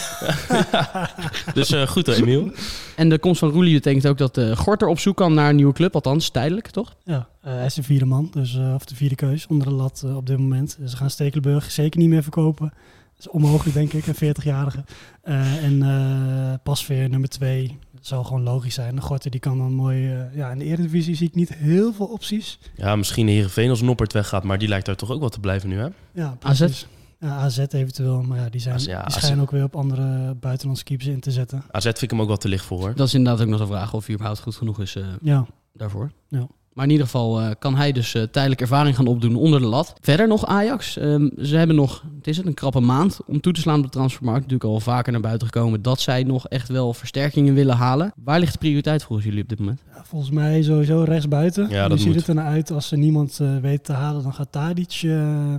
Dus 1.54 1.70
eh, 1.70 1.86
goed 1.86 2.06
hoor, 2.06 2.14
Emiel. 2.14 2.50
En 2.96 3.08
de 3.08 3.18
komst 3.18 3.38
van 3.38 3.50
Roelie 3.50 3.74
betekent 3.74 4.06
ook 4.06 4.18
dat 4.18 4.36
eh 4.38 4.56
Gorter 4.56 4.88
op 4.88 4.98
zoek 4.98 5.16
kan 5.16 5.34
naar 5.34 5.48
een 5.48 5.56
nieuwe 5.56 5.72
club. 5.72 5.94
Althans, 5.94 6.30
tijdelijk, 6.30 6.70
toch? 6.70 6.94
Ja, 7.04 7.28
eh, 7.42 7.52
hij 7.52 7.66
is 7.66 7.74
de 7.74 7.82
vierde 7.82 8.04
man, 8.04 8.28
dus, 8.32 8.56
eh, 8.56 8.74
of 8.74 8.84
de 8.84 8.94
vierde 8.94 9.14
keus 9.14 9.46
onder 9.46 9.66
de 9.66 9.74
lat 9.74 10.04
op 10.16 10.26
dit 10.26 10.38
moment. 10.38 10.76
Dus 10.80 10.90
ze 10.90 10.96
gaan 10.96 11.10
Stekelenburg 11.10 11.70
zeker 11.70 12.00
niet 12.00 12.08
meer 12.08 12.22
verkopen. 12.22 12.72
Is 13.18 13.28
onmogelijk, 13.28 13.74
denk 13.74 13.92
ik, 13.92 14.06
een 14.06 14.34
40-jarige. 14.34 14.84
Eh, 15.22 15.64
en 15.64 15.82
eh 15.82 16.54
Pasveer 16.62 17.08
nummer 17.08 17.28
twee, 17.28 17.78
dat 17.94 18.06
zou 18.06 18.24
gewoon 18.24 18.42
logisch 18.42 18.74
zijn. 18.74 18.94
De 18.94 19.00
Gorter 19.00 19.30
die 19.30 19.40
kan 19.40 19.58
dan 19.58 19.72
mooi... 19.72 20.12
eh, 20.14 20.34
ja, 20.36 20.50
in 20.50 20.58
de 20.58 20.64
Eredivisie 20.64 21.14
zie 21.14 21.26
ik 21.28 21.34
niet 21.34 21.54
heel 21.54 21.92
veel 21.92 22.06
opties. 22.06 22.58
Ja, 22.74 22.96
misschien 22.96 23.26
de 23.26 23.32
Heerenveen 23.32 23.70
als 23.70 23.80
Noppert 23.80 24.12
weggaat, 24.12 24.44
maar 24.44 24.58
die 24.58 24.68
lijkt 24.68 24.86
daar 24.86 24.96
toch 24.96 25.10
ook 25.10 25.20
wel 25.20 25.28
te 25.28 25.40
blijven 25.40 25.68
nu, 25.68 25.78
hè? 25.78 25.88
Ja, 26.12 26.36
AZ? 26.40 26.84
Ja, 27.20 27.28
AZ 27.36 27.58
eventueel, 27.58 28.22
maar 28.22 28.38
ja, 28.38 28.48
die, 28.48 28.60
zijn, 28.60 28.74
AZ, 28.74 28.86
ja, 28.86 28.96
die 28.96 29.04
AZ. 29.04 29.16
schijnen 29.16 29.40
ook 29.40 29.50
weer 29.50 29.64
op 29.64 29.76
andere 29.76 30.34
buitenlandse 30.34 30.84
keepers 30.84 31.08
in 31.08 31.20
te 31.20 31.30
zetten. 31.30 31.62
AZ 31.70 31.82
vind 31.84 32.02
ik 32.02 32.10
hem 32.10 32.20
ook 32.20 32.26
wel 32.28 32.36
te 32.36 32.48
licht 32.48 32.64
voor, 32.64 32.78
hoor. 32.78 32.94
Dat 32.94 33.06
is 33.06 33.14
inderdaad 33.14 33.42
ook 33.42 33.48
nog 33.48 33.60
een 33.60 33.66
vraag 33.66 33.94
of 33.94 34.04
hij 34.04 34.14
überhaupt 34.14 34.40
goed 34.42 34.56
genoeg 34.56 34.80
is 34.80 34.96
eh, 34.96 35.06
Ja, 35.22 35.46
daarvoor. 35.72 36.10
Ja. 36.28 36.46
Maar 36.78 36.86
in 36.86 36.92
ieder 36.92 37.06
geval 37.06 37.40
eh, 37.40 37.50
kan 37.58 37.76
hij 37.76 37.92
dus 37.92 38.14
eh, 38.14 38.22
tijdelijk 38.22 38.60
ervaring 38.60 38.96
gaan 38.96 39.06
opdoen 39.06 39.36
onder 39.36 39.60
de 39.60 39.66
lat. 39.66 39.94
Verder 40.00 40.28
nog 40.28 40.46
Ajax. 40.46 40.96
Ehm, 40.98 41.28
ze 41.42 41.56
hebben 41.56 41.76
nog, 41.76 42.04
het 42.16 42.26
is 42.26 42.36
het, 42.36 42.46
een 42.46 42.54
krappe 42.54 42.80
maand 42.80 43.18
om 43.26 43.40
toe 43.40 43.52
te 43.52 43.60
slaan 43.60 43.78
op 43.78 43.84
de 43.84 43.90
transfermarkt. 43.90 44.40
Natuurlijk 44.40 44.70
al 44.70 44.80
vaker 44.80 45.12
naar 45.12 45.20
buiten 45.20 45.46
gekomen 45.46 45.82
dat 45.82 46.00
zij 46.00 46.22
nog 46.22 46.48
echt 46.48 46.68
wel 46.68 46.94
versterkingen 46.94 47.54
willen 47.54 47.76
halen. 47.76 48.12
Waar 48.24 48.38
ligt 48.38 48.52
de 48.52 48.58
prioriteit 48.58 49.02
volgens 49.02 49.28
jullie 49.28 49.42
op 49.42 49.48
dit 49.48 49.58
moment? 49.58 49.82
Ja, 49.94 50.04
volgens 50.04 50.30
mij 50.30 50.62
sowieso 50.62 51.02
rechtsbuiten. 51.02 51.68
Ja, 51.68 51.82
nu 51.82 51.88
dat 51.88 52.00
ziet 52.00 52.14
het 52.14 52.26
er 52.26 52.34
naar 52.34 52.46
uit 52.46 52.70
als 52.70 52.90
er 52.90 52.98
niemand 52.98 53.38
eh, 53.40 53.56
weet 53.56 53.84
te 53.84 53.92
halen, 53.92 54.22
dan 54.22 54.34
gaat 54.34 54.52
Tadic 54.52 55.00
eh, 55.02 55.54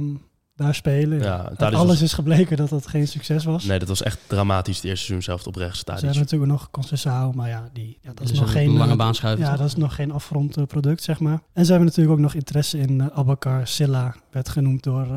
daar 0.60 0.76
spelen. 0.76 1.20
Ja, 1.22 1.52
alles 1.58 1.88
was- 1.88 2.02
is 2.02 2.14
gebleken 2.14 2.58
dat 2.58 2.70
dat 2.70 2.88
geen 2.88 3.08
succes 3.08 3.44
was. 3.44 3.64
Nee, 3.64 3.80
dat 3.80 3.88
was 3.88 4.04
echt 4.04 4.20
dramatisch 4.28 4.76
het 4.76 4.86
eerste 4.86 5.06
seizoen 5.06 5.24
zelf 5.24 5.48
op 5.48 5.56
rechts. 5.56 5.80
Ze 5.80 5.92
hebben 5.92 6.16
natuurlijk 6.20 6.52
nog 6.52 6.72
Concessao, 6.72 7.32
maar 7.32 7.50
ja, 7.50 7.70
die, 7.74 7.98
ja 8.02 8.08
dat 8.08 8.18
Dat 8.18 8.30
is 8.30 8.34
nog 8.40 8.48
een 8.48 8.54
geen 8.54 8.78
lange 8.78 8.92
eh, 8.92 8.98
baan 8.98 9.16
schuiven. 9.16 9.46
Ja, 9.46 9.56
dat 9.56 9.68
is 9.68 9.76
nog 9.76 9.96
geen 9.96 10.12
afgerond 10.12 10.58
eh, 10.58 10.64
product, 10.64 11.04
zeg 11.04 11.20
maar. 11.20 11.40
En 11.54 11.64
ze 11.66 11.72
hebben 11.72 11.88
natuurlijk 11.90 12.16
ook 12.18 12.24
nog 12.24 12.34
interesse 12.34 12.78
in 12.80 12.92
uh, 13.00 13.06
Abakar 13.14 13.68
Silla, 13.68 14.16
werd 14.32 14.50
genoemd 14.50 14.84
door 14.84 15.08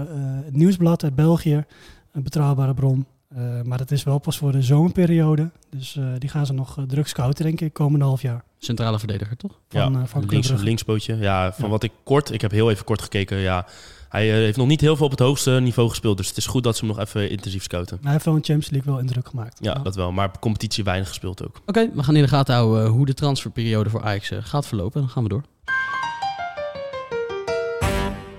het 0.45 0.57
Nieuwsblad 0.57 1.03
uit 1.05 1.15
België, 1.15 1.65
een 2.13 2.23
betrouwbare 2.23 2.75
bron. 2.75 3.07
Uh, 3.37 3.63
maar 3.63 3.79
dat 3.79 3.91
is 3.91 4.03
wel 4.03 4.19
pas 4.19 4.39
voor 4.39 4.53
de 4.53 4.63
zomerperiode. 4.63 5.51
Dus 5.71 5.95
uh, 5.97 6.07
die 6.19 6.29
gaan 6.29 6.47
ze 6.47 6.53
nog 6.53 6.79
uh, 6.79 6.85
druk 6.85 7.07
scouten, 7.09 7.45
denk 7.45 7.61
ik, 7.61 7.73
komende 7.73 8.05
half 8.05 8.23
jaar. 8.23 8.45
Centrale 8.59 8.99
verdediger, 8.99 9.37
toch? 9.37 9.61
Van, 9.69 9.81
ja, 9.93 9.99
uh, 9.99 10.05
van 10.07 10.21
Club 10.21 10.31
links, 10.31 10.47
Brugge. 10.47 10.65
linkspootje. 10.65 11.17
Ja, 11.17 11.53
van 11.53 11.65
Ja. 11.65 11.71
wat 11.71 11.83
ik 11.83 11.93
kort, 12.05 12.33
ik 12.33 12.41
heb 12.41 12.51
heel 12.51 12.71
even 12.71 12.85
kort 12.85 13.03
gekeken. 13.03 13.37
Ja, 13.37 13.67
hij 14.13 14.31
eh, 14.31 14.35
heeft 14.35 14.57
nog 14.57 14.67
niet 14.67 14.81
heel 14.81 14.97
veel 14.97 15.05
op 15.05 15.11
het 15.11 15.21
hoogste 15.21 15.51
niveau 15.51 15.89
gespeeld. 15.89 16.17
Dus 16.17 16.29
het 16.29 16.37
is 16.37 16.47
goed 16.47 16.63
dat 16.63 16.77
ze 16.77 16.85
hem 16.85 16.95
nog 16.95 17.05
even 17.05 17.31
intensief 17.31 17.63
scouten. 17.63 17.99
Hij 18.03 18.13
heeft 18.13 18.25
wel 18.25 18.35
in 18.35 18.45
Champions 18.45 18.71
League 18.71 18.93
wel 18.93 19.01
indruk 19.01 19.29
gemaakt. 19.29 19.59
Ja, 19.61 19.75
dat 19.75 19.95
wel. 19.95 20.13
Maar 20.13 20.39
competitie 20.39 20.85
weinig 20.85 21.09
gespeeld 21.09 21.45
ook. 21.47 21.61
Oké, 21.67 21.91
we 21.95 22.03
gaan 22.03 22.17
in 22.17 22.23
de 22.23 22.29
gaten 22.29 22.55
houden 22.55 22.85
eh, 22.85 22.91
hoe 22.91 23.07
de 23.07 23.15
transferperiode 23.15 23.91
voor 23.91 24.03
Ajax 24.03 24.31
eh, 24.31 24.39
gaat 24.43 24.67
verlopen. 24.67 25.01
Dan 25.01 25.11
gaan 25.11 25.23
we 25.23 25.29
door. 25.29 25.43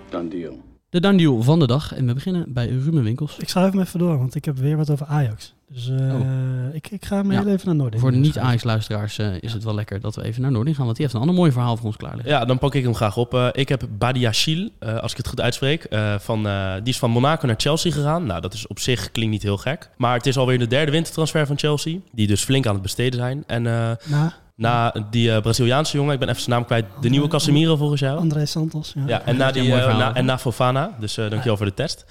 Done 0.09 0.29
deal. 0.29 0.61
De 0.89 0.99
done 0.99 1.17
deal 1.17 1.41
van 1.41 1.59
de 1.59 1.67
dag. 1.67 1.93
En 1.93 2.05
we 2.05 2.13
beginnen 2.13 2.53
bij 2.53 2.67
Ruben 2.67 3.03
Winkels. 3.03 3.37
Ik 3.37 3.49
schuif 3.49 3.71
hem 3.71 3.81
even 3.81 3.99
door, 3.99 4.17
want 4.17 4.35
ik 4.35 4.45
heb 4.45 4.57
weer 4.57 4.77
wat 4.77 4.89
over 4.89 5.05
Ajax. 5.05 5.53
Dus 5.73 5.87
uh, 5.87 6.13
oh. 6.13 6.73
ik, 6.73 6.89
ik 6.91 7.05
ga 7.05 7.15
Ja. 7.15 7.29
heel 7.29 7.47
even 7.47 7.65
naar 7.65 7.75
Noordin. 7.75 7.99
Voor 7.99 8.11
de 8.11 8.17
niet-Ajax-luisteraars 8.17 9.19
uh, 9.19 9.27
is 9.39 9.53
het 9.53 9.63
wel 9.63 9.75
lekker 9.75 9.99
dat 10.01 10.15
we 10.15 10.23
even 10.23 10.41
naar 10.41 10.51
Noordin 10.51 10.75
gaan. 10.75 10.85
Want 10.85 10.97
die 10.97 11.05
heeft 11.05 11.17
een 11.17 11.21
ander 11.21 11.39
mooi 11.39 11.51
verhaal 11.51 11.77
voor 11.77 11.85
ons 11.85 11.95
klaar 11.95 12.15
liggen. 12.15 12.31
Ja, 12.31 12.45
dan 12.45 12.57
pak 12.57 12.75
ik 12.75 12.83
hem 12.83 12.95
graag 12.95 13.17
op. 13.17 13.33
Uh, 13.33 13.47
ik 13.51 13.69
heb 13.69 13.87
Badiachil, 13.89 14.69
uh, 14.79 14.97
als 14.97 15.11
ik 15.11 15.17
het 15.17 15.27
goed 15.27 15.41
uitspreek. 15.41 15.87
Uh, 15.89 16.19
van, 16.19 16.47
uh, 16.47 16.73
die 16.73 16.93
is 16.93 16.99
van 16.99 17.09
Monaco 17.09 17.45
naar 17.45 17.55
Chelsea 17.57 17.91
gegaan. 17.91 18.25
Nou, 18.25 18.41
dat 18.41 18.53
is 18.53 18.67
op 18.67 18.79
zich 18.79 19.11
klinkt 19.11 19.31
niet 19.31 19.43
heel 19.43 19.57
gek. 19.57 19.89
Maar 19.97 20.13
het 20.13 20.25
is 20.25 20.37
alweer 20.37 20.59
de 20.59 20.67
derde 20.67 20.91
wintertransfer 20.91 21.45
van 21.47 21.57
Chelsea. 21.57 21.97
Die 22.11 22.27
dus 22.27 22.43
flink 22.43 22.65
aan 22.65 22.73
het 22.73 22.83
besteden 22.83 23.19
zijn. 23.19 23.43
En 23.47 23.61
Na? 23.63 24.33
na 24.55 24.93
die 25.09 25.29
uh, 25.29 25.41
Braziliaanse 25.41 25.97
jongen, 25.97 26.13
ik 26.13 26.19
ben 26.19 26.29
even 26.29 26.41
zijn 26.41 26.55
naam 26.55 26.65
kwijt. 26.65 26.85
De 27.01 27.09
nieuwe 27.09 27.27
Casemiro 27.27 27.75
volgens 27.75 27.99
jou. 27.99 28.17
André 28.19 28.45
Santos. 28.45 28.93
Ja, 28.95 29.03
ja 29.07 29.21
en, 29.25 29.37
na 29.37 29.51
die, 29.51 29.67
uh, 29.67 29.97
na, 29.97 30.13
en 30.13 30.25
na 30.25 30.37
Fofana. 30.37 30.91
Dus 30.99 31.17
uh, 31.17 31.29
dankjewel 31.29 31.51
ja. 31.51 31.57
voor 31.57 31.65
de 31.65 31.73
test. 31.73 32.05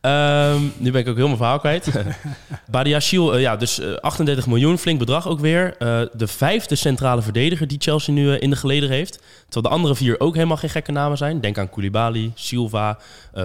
Um, 0.00 0.72
nu 0.76 0.90
ben 0.90 1.00
ik 1.00 1.08
ook 1.08 1.16
heel 1.16 1.26
mijn 1.26 1.36
verhaal 1.36 1.58
kwijt. 1.58 1.90
Badiachil, 2.70 3.34
uh, 3.34 3.40
ja, 3.40 3.56
dus 3.56 3.78
uh, 3.78 3.94
38 3.94 4.46
miljoen, 4.46 4.78
flink 4.78 4.98
bedrag 4.98 5.28
ook 5.28 5.40
weer. 5.40 5.74
Uh, 5.78 6.00
de 6.12 6.26
vijfde 6.26 6.74
centrale 6.74 7.22
verdediger 7.22 7.68
die 7.68 7.78
Chelsea 7.80 8.14
nu 8.14 8.26
uh, 8.26 8.40
in 8.40 8.50
de 8.50 8.56
geleden 8.56 8.88
heeft. 8.88 9.22
Terwijl 9.48 9.62
de 9.62 9.68
andere 9.68 9.94
vier 9.94 10.20
ook 10.20 10.34
helemaal 10.34 10.56
geen 10.56 10.70
gekke 10.70 10.92
namen 10.92 11.18
zijn. 11.18 11.40
Denk 11.40 11.58
aan 11.58 11.70
Koulibaly, 11.70 12.32
Silva, 12.34 12.98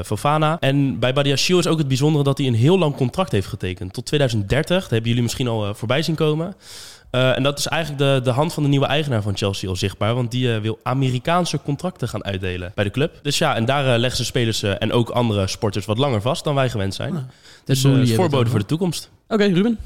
Fofana. 0.06 0.58
En 0.60 1.00
bij 1.00 1.14
Badiachil 1.14 1.60
is 1.60 1.68
ook 1.68 1.78
het 1.78 1.88
bijzondere 1.88 2.24
dat 2.24 2.38
hij 2.38 2.48
een 2.48 2.54
heel 2.54 2.78
lang 2.78 2.96
contract 2.96 3.32
heeft 3.32 3.48
getekend. 3.48 3.94
Tot 3.94 4.06
2030, 4.06 4.82
dat 4.82 4.90
hebben 4.90 5.10
jullie 5.10 5.24
misschien 5.24 5.48
al 5.48 5.76
voorbij 5.76 6.02
zien 6.02 6.16
komen. 6.16 6.56
Uh, 7.16 7.38
en 7.38 7.44
dat 7.44 7.60
is 7.60 7.68
eigenlijk 7.68 8.02
de, 8.02 8.20
de 8.24 8.30
hand 8.30 8.54
van 8.54 8.64
de 8.64 8.70
nieuwe 8.70 8.86
eigenaar 8.86 9.22
van 9.22 9.38
Chelsea 9.38 9.70
al 9.70 9.76
zichtbaar. 9.76 10.16
Want 10.16 10.32
die 10.32 10.48
uh, 10.48 10.58
wil 10.58 10.80
Amerikaanse 10.84 11.60
contracten 11.64 12.10
gaan 12.10 12.24
uitdelen 12.24 12.72
bij 12.76 12.84
de 12.84 12.92
club. 12.92 13.20
Dus 13.22 13.38
ja, 13.38 13.56
en 13.56 13.66
daar 13.66 13.86
uh, 13.86 14.00
leggen 14.00 14.18
ze 14.18 14.26
spelers 14.26 14.64
en 14.64 14.92
ook 14.92 15.10
andere 15.10 15.48
sporters 15.48 15.86
wat 15.86 15.98
langer 15.98 16.22
vast 16.22 16.44
dan 16.44 16.56
wij 16.56 16.70
gewend 16.70 16.94
zijn. 16.94 17.14
Ja, 17.14 17.26
dus 17.66 17.84
uh, 17.84 18.16
voorbode 18.16 18.50
voor 18.50 18.60
de 18.60 18.66
toekomst. 18.66 19.10
Oké, 19.28 19.34
okay, 19.34 19.54
Ruben. 19.54 19.80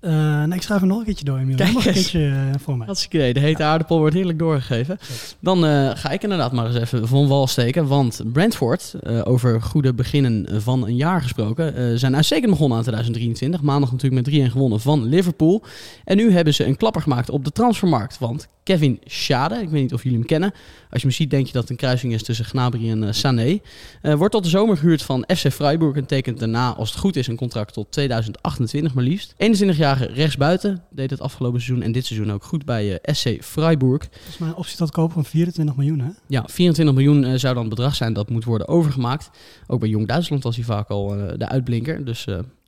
Uh, 0.00 0.44
nee, 0.44 0.56
ik 0.56 0.62
schrijf 0.62 0.80
hem 0.80 0.88
nog 0.88 0.98
een 0.98 1.04
keertje 1.04 1.24
door, 1.24 1.38
Emiel. 1.38 1.56
Kijk 1.56 1.72
nog 1.72 1.86
een 1.86 1.92
keertje 1.92 2.20
uh, 2.20 2.50
voor 2.58 2.76
mij. 2.76 2.86
Hartstikke 2.86 3.16
idee. 3.16 3.32
De 3.32 3.40
hete 3.40 3.62
aardappel 3.62 3.98
wordt 3.98 4.14
heerlijk 4.14 4.38
doorgegeven. 4.38 4.98
Dan 5.40 5.64
uh, 5.64 5.90
ga 5.94 6.10
ik 6.10 6.22
inderdaad 6.22 6.52
maar 6.52 6.66
eens 6.66 6.76
even 6.76 7.08
van 7.08 7.28
wal 7.28 7.46
steken. 7.46 7.86
Want 7.86 8.22
Brentford, 8.32 8.94
over 9.24 9.62
goede 9.62 9.94
beginnen 9.94 10.62
van 10.62 10.86
een 10.86 10.96
jaar 10.96 11.22
gesproken, 11.22 11.98
zijn 11.98 12.16
uitstekend 12.16 12.50
begonnen 12.50 12.76
aan 12.76 12.82
2023. 12.82 13.62
Maandag 13.62 13.92
natuurlijk 13.92 14.26
met 14.26 14.48
3-1 14.48 14.52
gewonnen 14.52 14.80
van 14.80 15.04
Liverpool. 15.04 15.64
En 16.04 16.16
nu 16.16 16.32
hebben 16.32 16.54
ze 16.54 16.64
een 16.66 16.76
klapper 16.76 17.02
gemaakt 17.02 17.30
op 17.30 17.44
de 17.44 17.52
transfermarkt. 17.52 18.18
Want 18.18 18.48
Kevin 18.68 19.00
Schade, 19.04 19.54
ik 19.54 19.68
weet 19.68 19.82
niet 19.82 19.92
of 19.94 20.02
jullie 20.02 20.18
hem 20.18 20.26
kennen. 20.26 20.50
Als 20.90 21.00
je 21.02 21.06
hem 21.06 21.16
ziet 21.16 21.30
denk 21.30 21.46
je 21.46 21.52
dat 21.52 21.62
het 21.62 21.70
een 21.70 21.76
kruising 21.76 22.12
is 22.12 22.22
tussen 22.22 22.44
Gnabry 22.44 22.90
en 22.90 23.02
uh, 23.02 23.12
Sané. 23.12 23.58
Uh, 24.02 24.14
wordt 24.14 24.32
tot 24.32 24.42
de 24.42 24.48
zomer 24.48 24.76
gehuurd 24.76 25.02
van 25.02 25.24
FC 25.36 25.52
Freiburg 25.52 25.96
en 25.96 26.06
tekent 26.06 26.38
daarna, 26.38 26.74
als 26.74 26.90
het 26.90 26.98
goed 26.98 27.16
is, 27.16 27.26
een 27.26 27.36
contract 27.36 27.72
tot 27.72 27.92
2028 27.92 28.94
maar 28.94 29.04
liefst. 29.04 29.32
21-jarige 29.32 30.04
rechtsbuiten, 30.06 30.82
deed 30.90 31.10
het 31.10 31.20
afgelopen 31.20 31.60
seizoen 31.60 31.84
en 31.84 31.92
dit 31.92 32.06
seizoen 32.06 32.32
ook 32.32 32.44
goed 32.44 32.64
bij 32.64 32.88
uh, 32.90 32.96
SC 33.02 33.36
Freiburg. 33.44 34.08
Volgens 34.12 34.38
mij 34.38 34.48
een 34.48 34.54
optie 34.54 34.76
tot 34.76 34.90
kopen 34.90 35.14
van 35.14 35.24
24 35.24 35.76
miljoen, 35.76 36.00
hè? 36.00 36.10
Ja, 36.26 36.44
24 36.46 36.94
miljoen 36.94 37.38
zou 37.38 37.54
dan 37.54 37.64
het 37.64 37.74
bedrag 37.74 37.94
zijn 37.94 38.12
dat 38.12 38.30
moet 38.30 38.44
worden 38.44 38.68
overgemaakt. 38.68 39.30
Ook 39.66 39.80
bij 39.80 39.88
Jong 39.88 40.06
Duitsland 40.06 40.42
was 40.42 40.56
hij 40.56 40.64
vaak 40.64 40.88
al 40.88 41.08
de 41.36 41.48
uitblinker, 41.48 42.04
dus 42.04 42.24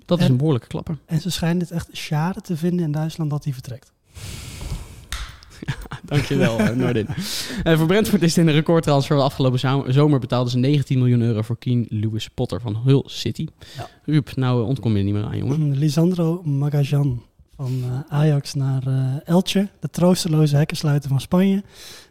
Dat 0.07 0.19
is 0.19 0.25
En- 0.25 0.31
een 0.31 0.37
behoorlijke 0.37 0.67
klapper. 0.69 0.99
En 1.07 1.21
ze 1.21 1.31
schijnen 1.31 1.59
het 1.63 1.71
echt 1.71 1.89
schade 1.93 2.41
te 2.41 2.57
vinden 2.57 2.85
in 2.85 2.93
Duitsland 2.93 3.31
dat 3.31 3.45
hij 3.45 3.53
vertrekt. 3.53 3.93
Dankjewel, 6.05 6.59
eh, 6.59 6.77
Noordin. 6.77 7.07
Eh, 7.63 7.77
voor 7.79 7.87
Brentford 7.87 8.23
is 8.23 8.35
het 8.37 8.45
in 8.45 8.49
een 8.51 8.55
recordtransfer. 8.59 9.17
De 9.17 9.23
afgelopen 9.23 9.59
zo- 9.59 9.85
zomer 9.89 10.19
betaalden 10.21 10.51
ze 10.53 10.59
19 10.59 10.99
miljoen 10.99 11.21
euro 11.21 11.43
voor 11.43 11.59
Keen 11.59 11.87
Lewis 11.89 12.29
Potter 12.29 12.61
van 12.61 12.77
Hull 12.85 13.03
City. 13.07 13.47
Ja. 13.77 13.89
Ruud, 14.05 14.33
nou 14.37 14.63
eh, 14.63 14.69
ontkom 14.69 14.93
je 14.93 14.99
er 14.99 15.05
niet 15.05 15.15
meer 15.15 15.25
aan, 15.25 15.37
jongen. 15.39 15.79
Lisandro 15.79 16.43
Magajan 16.45 17.23
van 17.57 17.83
eh, 17.85 18.17
Ajax 18.19 18.55
naar 18.55 18.83
Elche, 19.25 19.69
de 19.81 19.89
troosteloze 19.91 20.57
hekkensluiter 20.57 21.09
van 21.09 21.21
Spanje. 21.21 21.63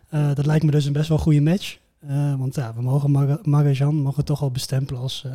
Eh, 0.10 0.34
dat 0.34 0.46
lijkt 0.46 0.64
me 0.66 0.72
dus 0.72 0.86
een 0.86 0.94
best 0.94 1.10
wel 1.10 1.18
goede 1.18 1.42
match. 1.42 1.78
Eh, 2.08 2.36
want 2.38 2.56
ja, 2.56 2.74
we 2.76 2.82
mogen 2.82 3.12
Maga- 3.12 3.40
Magajan 3.44 3.96
mogen 3.96 4.26
toch 4.26 4.42
al 4.42 4.52
bestempelen 4.52 5.02
als 5.02 5.26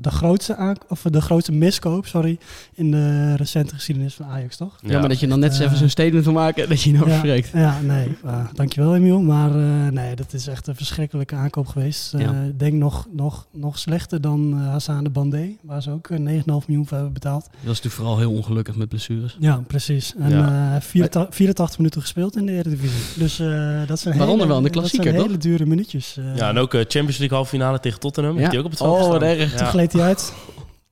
de, 0.00 0.10
grootste 0.10 0.56
aank- 0.56 0.82
of 0.88 1.02
de 1.10 1.20
grootste 1.20 1.52
miskoop 1.52 2.06
sorry, 2.06 2.38
in 2.74 2.90
de 2.90 3.34
recente 3.36 3.74
geschiedenis 3.74 4.14
van 4.14 4.26
Ajax, 4.26 4.56
toch? 4.56 4.78
Ja, 4.86 4.98
maar 5.00 5.08
dat 5.08 5.20
je 5.20 5.26
dan 5.26 5.38
net 5.38 5.50
eens 5.50 5.58
eh, 5.58 5.66
even 5.66 5.78
zo'n 5.78 5.88
statement 5.88 6.24
wil 6.24 6.32
maken 6.32 6.68
dat 6.68 6.82
je 6.82 6.92
nou 6.92 7.04
ja, 7.04 7.10
verspreekt. 7.10 7.50
Ja, 7.54 7.80
nee. 7.80 8.16
eh, 8.24 8.46
dankjewel 8.54 8.94
Emiel. 8.96 9.20
Maar 9.20 9.50
eh, 9.50 9.86
nee, 9.92 10.16
dat 10.16 10.32
is 10.32 10.46
echt 10.46 10.66
een 10.66 10.74
verschrikkelijke 10.76 11.34
aankoop 11.34 11.66
geweest. 11.66 12.14
Eh, 12.14 12.20
Ja. 12.20 12.42
Ik 12.48 12.58
denk 12.58 12.72
nog, 12.72 13.06
nog, 13.12 13.46
nog 13.52 13.78
slechter 13.78 14.20
dan 14.20 14.52
Hassan 14.52 15.04
de 15.04 15.10
Bandé, 15.10 15.48
waar 15.62 15.82
ze 15.82 15.90
ook 15.90 16.08
eh, 16.10 16.18
9,5 16.18 16.42
miljoen 16.44 16.86
voor 16.86 16.96
hebben 16.96 17.12
betaald. 17.12 17.42
Dat 17.44 17.52
is 17.60 17.66
natuurlijk 17.66 17.94
vooral 17.94 18.18
heel 18.18 18.32
ongelukkig 18.32 18.76
met 18.76 18.88
blessures. 18.88 19.36
Ja, 19.40 19.62
precies. 19.66 20.14
En 20.18 20.30
Ja. 20.30 20.74
eh, 20.74 20.80
84, 20.80 21.34
84 21.34 21.78
minuten 21.78 22.00
gespeeld 22.00 22.36
in 22.36 22.46
de 22.46 22.52
Eredivisie. 22.52 23.00
Dus 23.16 23.38
eh, 23.38 23.46
dat 23.86 23.98
zijn 24.00 24.14
Waaronder 24.18 24.46
hele, 24.46 24.46
wel 24.48 24.56
in 24.56 24.62
de 24.62 24.68
dat 24.70 24.78
klassieker, 24.78 25.08
zijn 25.08 25.16
toch? 25.16 25.26
hele 25.26 25.38
dure 25.38 25.66
minuutjes. 25.66 26.18
Ja, 26.34 26.48
en 26.48 26.58
ook 26.58 26.70
Champions 26.72 27.18
League 27.18 27.36
halve 27.36 27.50
finale 27.50 27.80
tegen 27.80 28.00
Tottenham. 28.00 28.32
Heeft 28.36 28.44
Ja. 28.44 28.50
hij 28.50 28.58
ook 28.58 28.64
op 28.64 28.70
het 28.70 28.80
veld 28.80 29.22
Oh, 29.22 29.22
erg. 29.28 29.52
Ja. 29.58 29.58
Hij 29.92 30.02
uit. 30.02 30.32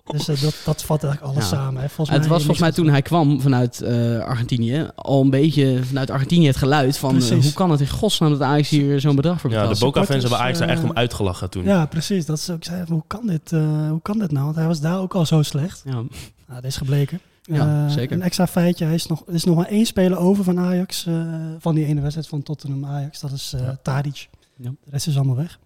Dus 0.06 0.28
eh, 0.28 0.40
dat, 0.42 0.54
dat 0.64 0.82
vat 0.84 1.04
eigenlijk 1.04 1.34
alles 1.34 1.50
Ja. 1.50 1.56
samen. 1.56 1.82
Hè. 1.82 1.88
Volgens 1.88 2.16
het 2.18 2.26
was 2.26 2.38
volgens 2.38 2.60
mij 2.60 2.72
toen 2.72 2.88
hij 2.88 3.02
kwam 3.02 3.40
vanuit 3.40 3.80
eh, 3.80 4.18
Argentinië 4.20 4.88
al 4.94 5.20
een 5.22 5.30
beetje 5.30 5.84
vanuit 5.84 6.10
Argentinië 6.10 6.46
het 6.46 6.56
geluid 6.56 6.98
van 6.98 7.16
eh, 7.22 7.28
hoe 7.42 7.52
kan 7.52 7.70
het 7.70 7.80
in 7.80 7.88
godsnaam 7.88 8.30
dat 8.30 8.40
Ajax 8.40 8.68
hier 8.68 9.00
zo'n 9.00 9.16
bedrag 9.16 9.40
voor 9.40 9.50
Ja, 9.50 9.56
betaalt. 9.60 9.78
de 9.78 9.84
Boca-fans 9.84 10.20
hebben 10.22 10.40
Ajax 10.40 10.58
daar 10.58 10.68
echt 10.68 10.82
om 10.82 10.90
uitgelachen 10.94 11.50
toen. 11.50 11.64
Ja, 11.64 11.86
precies. 11.86 12.26
Dat 12.26 12.40
ze 12.40 12.52
ook 12.52 12.64
zeiden, 12.64 12.92
hoe 12.94 13.02
kan, 13.06 13.26
dit, 13.26 13.52
eh, 13.52 13.88
hoe 13.88 14.02
kan 14.02 14.18
dit 14.18 14.32
nou? 14.32 14.44
Want 14.44 14.56
hij 14.56 14.66
was 14.66 14.80
daar 14.80 14.98
ook 15.00 15.14
al 15.14 15.26
zo 15.26 15.42
slecht. 15.42 15.82
Ja, 15.84 15.92
Nou, 15.92 16.06
dat 16.46 16.64
is 16.64 16.76
gebleken. 16.76 17.20
Ja, 17.42 17.88
zeker. 17.88 18.16
Een 18.16 18.22
extra 18.22 18.46
feitje, 18.46 18.84
hij 18.84 18.94
is 18.94 19.06
nog, 19.06 19.22
er 19.26 19.34
is 19.34 19.44
nog 19.44 19.56
maar 19.56 19.66
één 19.68 19.86
speler 19.86 20.18
over 20.18 20.44
van 20.44 20.58
Ajax, 20.58 21.06
eh, 21.06 21.14
van 21.58 21.74
die 21.74 21.84
ene 21.86 22.00
wedstrijd 22.00 22.28
van 22.28 22.42
Tottenham 22.42 22.84
Ajax. 22.86 23.20
Dat 23.20 23.32
is 23.32 23.54
Tadic. 23.82 24.28
Ja. 24.56 24.70
De 24.84 24.90
rest 24.90 25.06
is 25.06 25.16
allemaal 25.16 25.36
weg. 25.36 25.58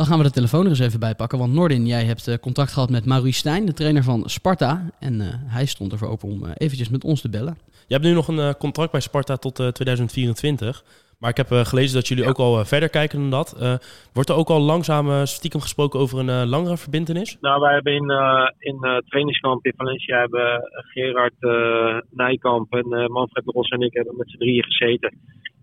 Dan 0.00 0.08
gaan 0.08 0.18
we 0.18 0.24
de 0.24 0.30
telefoon 0.30 0.64
er 0.64 0.70
eens 0.70 0.78
even 0.78 1.00
bij 1.00 1.14
pakken. 1.14 1.38
Want 1.38 1.52
Nordin, 1.52 1.86
jij 1.86 2.04
hebt 2.04 2.28
eh, 2.28 2.38
contact 2.38 2.72
gehad 2.72 2.90
met 2.90 3.04
Maurice 3.04 3.38
Stijn, 3.38 3.66
de 3.66 3.72
trainer 3.72 4.02
van 4.02 4.22
Sparta. 4.28 4.90
En 5.00 5.20
eh, 5.20 5.26
hij 5.46 5.66
stond 5.66 5.92
ervoor 5.92 6.08
open 6.08 6.28
om 6.28 6.44
eh, 6.44 6.50
eventjes 6.56 6.88
met 6.88 7.04
ons 7.04 7.20
te 7.20 7.30
bellen. 7.30 7.58
Je 7.86 7.94
hebt 7.94 8.06
nu 8.06 8.12
nog 8.12 8.28
een 8.28 8.56
contract 8.56 8.92
bij 8.92 9.00
Sparta 9.00 9.36
tot 9.36 9.58
eh, 9.58 9.68
2024. 9.68 10.82
Maar 11.20 11.30
ik 11.30 11.36
heb 11.36 11.50
gelezen 11.50 11.94
dat 11.94 12.08
jullie 12.08 12.28
ook 12.28 12.38
al 12.38 12.64
verder 12.64 12.88
kijken 12.88 13.18
dan 13.18 13.30
dat. 13.30 13.56
Eh, 13.60 13.74
wordt 14.12 14.28
er 14.28 14.36
ook 14.36 14.48
al 14.48 14.60
langzaam 14.60 15.26
stiekem 15.26 15.60
gesproken 15.60 16.00
over 16.00 16.18
een 16.18 16.28
eh, 16.28 16.42
langere 16.46 16.76
verbindenis? 16.76 17.36
Nou, 17.40 17.60
wij 17.60 17.72
hebben 17.74 17.92
in, 17.94 18.10
eh 18.10 18.48
in 18.58 18.78
eh 18.80 18.96
trainingskamp 19.08 19.66
in 19.66 19.72
Valencia 19.76 20.18
hebben 20.18 20.70
Gerard 20.92 21.34
eh, 21.38 21.98
Nijkamp 22.10 22.72
en 22.72 22.92
eh, 22.92 23.06
Manfred 23.06 23.44
Ros 23.46 23.68
en 23.68 23.80
ik 23.80 23.94
hebben 23.94 24.16
met 24.16 24.30
z'n 24.30 24.38
drieën 24.38 24.64
gezeten. 24.64 25.18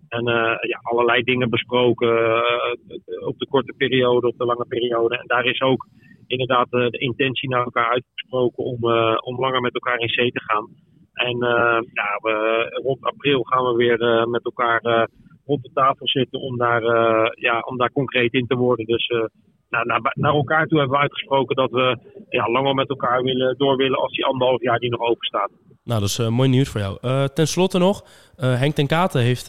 En 0.07 0.27
eh, 0.27 0.69
ja, 0.69 0.79
allerlei 0.81 1.23
dingen 1.23 1.49
besproken 1.49 2.17
eh, 2.17 3.27
op 3.27 3.39
de 3.39 3.47
korte 3.49 3.73
periode, 3.77 4.27
op 4.27 4.37
de 4.37 4.45
lange 4.45 4.65
periode. 4.67 5.17
En 5.17 5.27
daar 5.27 5.45
is 5.45 5.61
ook 5.61 5.87
inderdaad 6.27 6.73
eh, 6.73 6.87
de 6.89 6.97
intentie 6.97 7.49
naar 7.49 7.63
elkaar 7.63 7.89
uitgesproken 7.91 8.63
om, 8.63 8.77
om 9.23 9.39
langer 9.39 9.61
met 9.61 9.73
elkaar 9.73 9.99
in 9.99 10.09
zee 10.09 10.31
te 10.31 10.41
gaan. 10.41 10.67
En 11.13 11.37
ja, 11.93 12.19
we, 12.21 12.79
rond 12.83 13.03
april 13.03 13.43
gaan 13.43 13.63
we 13.63 13.75
weer 13.75 14.27
met 14.29 14.45
elkaar 14.45 15.09
rond 15.45 15.63
de 15.63 15.71
tafel 15.73 16.07
zitten 16.07 16.39
om 16.39 16.57
daar, 16.57 16.81
ja, 17.39 17.59
om 17.59 17.77
daar 17.77 17.91
concreet 17.91 18.33
in 18.33 18.47
te 18.47 18.55
worden. 18.55 18.85
Dus 18.85 19.07
nou, 19.69 19.85
naar, 19.85 20.11
naar 20.13 20.33
elkaar 20.33 20.67
toe 20.67 20.79
hebben 20.79 20.97
we 20.97 21.03
uitgesproken 21.03 21.55
dat 21.55 21.71
we 21.71 21.97
ja, 22.29 22.49
langer 22.49 22.73
met 22.73 22.89
elkaar 22.89 23.23
willen, 23.23 23.57
door 23.57 23.75
willen 23.75 23.99
als 23.99 24.11
die 24.11 24.25
anderhalf 24.25 24.61
jaar 24.61 24.79
die 24.79 24.89
nog 24.89 25.01
open 25.01 25.27
staat. 25.27 25.51
Nou, 25.89 25.99
dat 25.99 26.09
is 26.09 26.19
eh, 26.19 26.27
mooi 26.27 26.49
nieuws 26.49 26.69
voor 26.69 26.81
jou. 26.81 26.97
Eh, 27.01 27.23
ten 27.23 27.47
slotte 27.47 27.79
nog, 27.79 28.03
eh, 28.37 28.59
Henk 28.59 28.73
ten 28.75 28.87
Katen 28.87 29.21
heeft, 29.21 29.47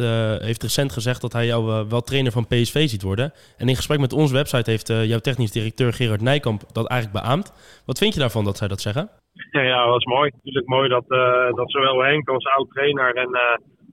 heeft 0.48 0.62
recent 0.62 0.92
gezegd 0.92 1.20
dat 1.20 1.32
hij 1.32 1.46
jou 1.46 1.86
wel 1.88 2.00
trainer 2.00 2.32
van 2.32 2.46
PSV 2.46 2.88
ziet 2.88 3.02
worden. 3.02 3.32
En 3.56 3.68
in 3.68 3.76
gesprek 3.76 3.98
met 3.98 4.12
onze 4.12 4.34
website 4.34 4.70
heeft 4.70 4.88
jouw 4.88 5.18
technisch 5.18 5.52
directeur 5.52 5.92
Gerard 5.92 6.20
Nijkamp 6.20 6.60
dat 6.72 6.88
eigenlijk 6.88 7.24
beaamd. 7.24 7.46
Wat 7.86 7.98
vind 7.98 8.14
je 8.14 8.20
daarvan 8.20 8.44
dat 8.44 8.56
zij 8.56 8.68
dat 8.68 8.80
zeggen? 8.80 9.10
Ja, 9.50 9.62
ja, 9.62 9.86
dat 9.86 9.98
is 9.98 10.04
mooi. 10.04 10.30
Natuurlijk 10.34 10.68
mooi 10.68 10.88
dat, 10.88 11.08
dat 11.56 11.70
zowel 11.70 12.02
Henk 12.02 12.28
als 12.28 12.44
oud-trainer 12.44 13.14
en 13.14 13.30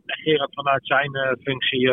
Gerard 0.05 0.53
vanuit 0.53 0.85
zijn 0.87 1.37
functie 1.43 1.91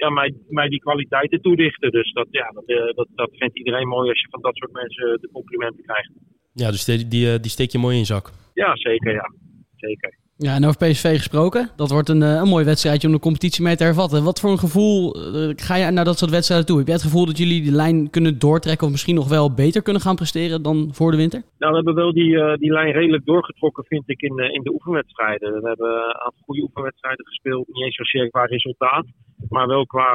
ja, 0.00 0.10
mij, 0.10 0.34
mij 0.48 0.68
die 0.68 0.80
kwaliteiten 0.80 1.40
toedichten. 1.40 1.90
Dus 1.90 2.12
dat, 2.12 2.26
ja, 2.30 2.50
dat, 2.50 2.66
eh, 2.66 2.94
dat, 2.94 3.08
dat 3.14 3.30
vindt 3.32 3.58
iedereen 3.58 3.88
mooi 3.88 4.08
als 4.08 4.20
je 4.20 4.28
van 4.30 4.42
dat 4.42 4.56
soort 4.56 4.72
mensen 4.72 5.20
de 5.20 5.28
complimenten 5.32 5.84
krijgt. 5.84 6.12
Ja, 6.52 6.70
dus 6.70 6.84
die, 6.84 7.08
die, 7.08 7.32
eh, 7.32 7.40
die 7.40 7.50
steek 7.50 7.70
je 7.70 7.78
mooi 7.78 7.94
in 7.94 8.00
je 8.00 8.06
zak. 8.06 8.30
Ja, 8.54 8.76
zeker, 8.76 9.12
ja. 9.12 9.32
Zeker. 9.76 10.18
Ja, 10.46 10.54
en 10.54 10.64
over 10.64 10.76
PSV 10.76 11.16
gesproken. 11.16 11.70
Dat 11.76 11.90
wordt 11.90 12.08
een, 12.08 12.22
eh, 12.22 12.40
een 12.42 12.48
mooi 12.48 12.64
wedstrijdje 12.64 13.06
om 13.08 13.14
de 13.14 13.20
competitie 13.20 13.64
mee 13.64 13.76
te 13.76 13.84
hervatten. 13.84 14.24
Wat 14.24 14.40
voor 14.40 14.50
een 14.50 14.66
gevoel 14.66 15.14
eh, 15.14 15.50
ga 15.56 15.76
je 15.76 15.90
naar 15.90 16.04
dat 16.04 16.18
soort 16.18 16.30
wedstrijden 16.30 16.66
toe? 16.66 16.78
Heb 16.78 16.86
jij 16.86 16.94
het 16.94 17.04
gevoel 17.04 17.26
dat 17.26 17.38
jullie 17.38 17.62
die 17.62 17.72
lijn 17.72 18.10
kunnen 18.10 18.38
doortrekken 18.38 18.86
of 18.86 18.92
misschien 18.92 19.14
nog 19.14 19.28
wel 19.28 19.54
beter 19.54 19.82
kunnen 19.82 20.02
gaan 20.02 20.16
presteren 20.16 20.62
dan 20.62 20.88
voor 20.92 21.10
de 21.10 21.16
winter? 21.16 21.42
Nou, 21.58 21.70
we 21.70 21.76
hebben 21.76 21.94
wel 21.94 22.12
die, 22.12 22.40
eh, 22.40 22.56
die 22.56 22.72
lijn 22.72 22.92
redelijk 22.92 23.24
doorgetrokken, 23.24 23.84
vind 23.84 24.08
ik, 24.08 24.20
in, 24.20 24.38
in 24.38 24.62
de 24.62 24.72
oefenwedstrijden. 24.72 25.62
We 25.62 25.68
hebben 25.68 25.90
een 25.90 26.20
aantal 26.24 26.42
goede 26.44 26.62
oefenwedstrijden 26.62 27.26
gespeeld. 27.26 27.68
Niet 27.68 27.84
eens 27.84 27.96
zozeer 27.96 28.30
qua 28.30 28.44
resultaat, 28.44 29.06
maar 29.48 29.66
wel 29.66 29.86
qua 29.86 30.08